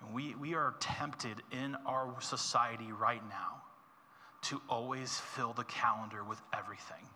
And 0.00 0.14
we, 0.14 0.34
we 0.34 0.54
are 0.54 0.74
tempted 0.80 1.42
in 1.52 1.76
our 1.86 2.14
society 2.20 2.92
right 2.92 3.22
now 3.28 3.62
to 4.42 4.60
always 4.68 5.18
fill 5.34 5.52
the 5.52 5.64
calendar 5.64 6.22
with 6.22 6.40
everything. 6.52 7.06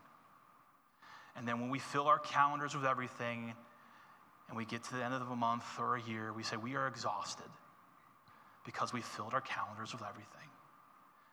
And 1.37 1.47
then 1.47 1.61
when 1.61 1.70
we 1.70 1.79
fill 1.79 2.09
our 2.09 2.18
calendars 2.18 2.74
with 2.74 2.85
everything 2.85 3.55
and 4.49 4.57
we 4.57 4.64
get 4.64 4.85
to 4.85 4.95
the 4.97 5.05
end 5.05 5.14
of 5.14 5.31
a 5.31 5.37
month 5.37 5.64
or 5.79 5.97
a 5.97 6.03
year, 6.03 6.33
we 6.33 6.43
say 6.43 6.57
we 6.57 6.74
are 6.74 6.89
exhausted 6.89 7.51
because 8.64 8.93
we 8.93 9.01
filled 9.01 9.35
our 9.35 9.41
calendars 9.41 9.93
with 9.93 10.03
everything. 10.03 10.49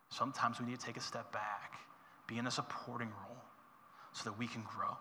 Sometimes 0.09 0.59
we 0.59 0.65
need 0.65 0.79
to 0.79 0.85
take 0.85 0.97
a 0.97 1.01
step 1.01 1.31
back, 1.31 1.73
be 2.27 2.37
in 2.37 2.47
a 2.47 2.51
supporting 2.51 3.09
role 3.09 3.37
so 4.13 4.29
that 4.29 4.37
we 4.37 4.47
can 4.47 4.63
grow. 4.63 4.95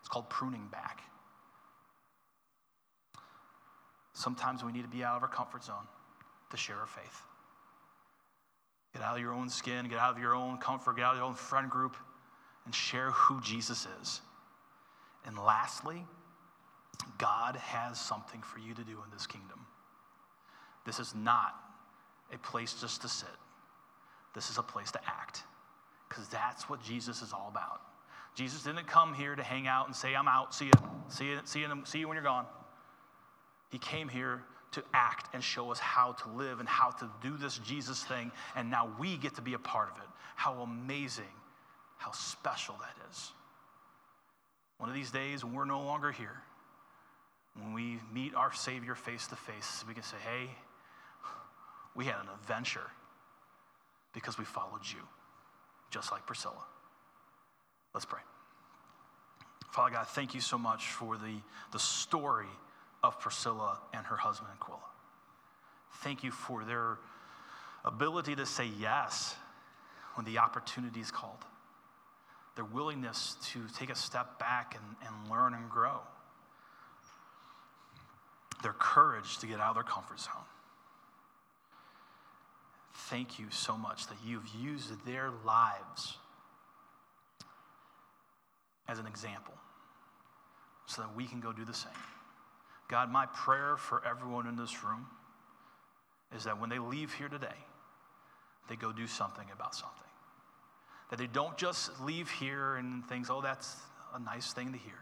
It's 0.00 0.08
called 0.08 0.28
pruning 0.28 0.68
back. 0.70 1.02
Sometimes 4.12 4.62
we 4.62 4.72
need 4.72 4.82
to 4.82 4.88
be 4.88 5.02
out 5.02 5.16
of 5.16 5.22
our 5.22 5.28
comfort 5.28 5.64
zone 5.64 5.86
to 6.50 6.56
share 6.56 6.76
our 6.76 6.86
faith. 6.86 7.22
Get 8.92 9.02
out 9.02 9.16
of 9.16 9.22
your 9.22 9.32
own 9.32 9.48
skin, 9.48 9.88
get 9.88 9.98
out 9.98 10.14
of 10.14 10.20
your 10.20 10.34
own 10.34 10.58
comfort, 10.58 10.96
get 10.96 11.04
out 11.04 11.12
of 11.12 11.18
your 11.18 11.26
own 11.26 11.34
friend 11.34 11.70
group, 11.70 11.96
and 12.64 12.74
share 12.74 13.10
who 13.10 13.40
Jesus 13.40 13.86
is. 14.00 14.20
And 15.24 15.38
lastly, 15.38 16.04
God 17.18 17.56
has 17.56 18.00
something 18.00 18.42
for 18.42 18.58
you 18.58 18.74
to 18.74 18.82
do 18.82 18.92
in 18.92 19.10
this 19.12 19.26
kingdom. 19.26 19.66
This 20.84 20.98
is 20.98 21.14
not 21.14 21.54
a 22.32 22.38
place 22.38 22.74
just 22.80 23.02
to 23.02 23.08
sit, 23.08 23.28
this 24.34 24.50
is 24.50 24.58
a 24.58 24.62
place 24.62 24.90
to 24.92 25.00
act, 25.06 25.42
because 26.08 26.26
that's 26.28 26.68
what 26.68 26.82
Jesus 26.82 27.22
is 27.22 27.32
all 27.32 27.48
about. 27.50 27.80
Jesus 28.34 28.62
didn't 28.62 28.86
come 28.86 29.12
here 29.12 29.36
to 29.36 29.42
hang 29.42 29.66
out 29.66 29.86
and 29.86 29.94
say, 29.94 30.14
I'm 30.14 30.28
out, 30.28 30.54
see 30.54 30.66
you, 30.66 30.72
see 31.08 31.26
you, 31.26 31.40
see 31.44 31.60
you, 31.60 31.68
see 31.84 31.98
you 31.98 32.08
when 32.08 32.14
you're 32.14 32.24
gone. 32.24 32.46
He 33.70 33.78
came 33.78 34.08
here 34.08 34.42
to 34.72 34.82
act 34.94 35.34
and 35.34 35.44
show 35.44 35.70
us 35.70 35.78
how 35.78 36.12
to 36.12 36.30
live 36.30 36.58
and 36.58 36.68
how 36.68 36.90
to 36.90 37.10
do 37.22 37.36
this 37.36 37.58
Jesus 37.58 38.02
thing, 38.04 38.32
and 38.56 38.70
now 38.70 38.90
we 38.98 39.18
get 39.18 39.34
to 39.34 39.42
be 39.42 39.54
a 39.54 39.58
part 39.58 39.90
of 39.90 39.98
it. 39.98 40.08
How 40.34 40.54
amazing, 40.62 41.24
how 42.02 42.12
special 42.12 42.74
that 42.80 42.94
is. 43.10 43.32
One 44.78 44.88
of 44.88 44.94
these 44.94 45.10
days, 45.10 45.44
when 45.44 45.54
we're 45.54 45.64
no 45.64 45.82
longer 45.82 46.10
here, 46.10 46.42
when 47.54 47.72
we 47.72 47.98
meet 48.12 48.34
our 48.34 48.52
Savior 48.52 48.94
face 48.94 49.26
to 49.28 49.36
face, 49.36 49.84
we 49.86 49.94
can 49.94 50.02
say, 50.02 50.16
hey, 50.24 50.50
we 51.94 52.06
had 52.06 52.16
an 52.16 52.28
adventure 52.40 52.90
because 54.12 54.38
we 54.38 54.44
followed 54.44 54.80
you, 54.84 55.00
just 55.90 56.10
like 56.10 56.26
Priscilla. 56.26 56.64
Let's 57.94 58.06
pray. 58.06 58.20
Father 59.70 59.92
God, 59.92 60.08
thank 60.08 60.34
you 60.34 60.40
so 60.40 60.58
much 60.58 60.86
for 60.86 61.16
the, 61.16 61.36
the 61.72 61.78
story 61.78 62.46
of 63.02 63.20
Priscilla 63.20 63.78
and 63.92 64.04
her 64.06 64.16
husband 64.16 64.50
Aquila. 64.60 64.78
Thank 66.02 66.24
you 66.24 66.30
for 66.30 66.64
their 66.64 66.98
ability 67.84 68.34
to 68.36 68.46
say 68.46 68.68
yes 68.80 69.34
when 70.14 70.26
the 70.26 70.38
opportunity 70.38 71.00
is 71.00 71.10
called, 71.10 71.44
their 72.54 72.64
willingness 72.64 73.36
to 73.52 73.60
take 73.76 73.90
a 73.90 73.94
step 73.94 74.38
back 74.38 74.76
and, 74.78 74.96
and 75.06 75.30
learn 75.30 75.54
and 75.54 75.70
grow, 75.70 76.00
their 78.62 78.74
courage 78.74 79.38
to 79.38 79.46
get 79.46 79.58
out 79.58 79.70
of 79.70 79.74
their 79.74 79.84
comfort 79.84 80.20
zone. 80.20 80.44
Thank 82.94 83.38
you 83.38 83.46
so 83.50 83.76
much 83.76 84.06
that 84.08 84.16
you've 84.24 84.48
used 84.60 85.04
their 85.06 85.30
lives 85.44 86.18
as 88.88 88.98
an 88.98 89.06
example 89.06 89.54
so 90.86 91.02
that 91.02 91.16
we 91.16 91.26
can 91.26 91.40
go 91.40 91.52
do 91.52 91.64
the 91.64 91.74
same. 91.74 91.92
God, 92.88 93.10
my 93.10 93.26
prayer 93.26 93.76
for 93.76 94.02
everyone 94.06 94.46
in 94.46 94.56
this 94.56 94.84
room 94.84 95.06
is 96.36 96.44
that 96.44 96.60
when 96.60 96.68
they 96.68 96.78
leave 96.78 97.12
here 97.14 97.28
today, 97.28 97.48
they 98.68 98.76
go 98.76 98.92
do 98.92 99.06
something 99.06 99.46
about 99.52 99.74
something. 99.74 100.11
That 101.12 101.18
they 101.18 101.26
don't 101.26 101.58
just 101.58 102.00
leave 102.00 102.30
here 102.30 102.76
and 102.76 103.06
think, 103.06 103.28
oh, 103.28 103.42
that's 103.42 103.76
a 104.14 104.18
nice 104.18 104.54
thing 104.54 104.72
to 104.72 104.78
hear, 104.78 104.98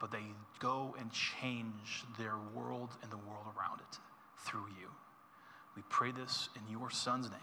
but 0.00 0.10
they 0.10 0.24
go 0.58 0.96
and 0.98 1.12
change 1.12 2.02
their 2.18 2.34
world 2.56 2.90
and 3.02 3.12
the 3.12 3.16
world 3.18 3.46
around 3.56 3.78
it 3.78 3.98
through 4.44 4.66
you. 4.80 4.88
We 5.76 5.82
pray 5.88 6.10
this 6.10 6.48
in 6.56 6.68
your 6.68 6.90
son's 6.90 7.30
name. 7.30 7.38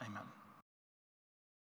Amen. 0.00 0.22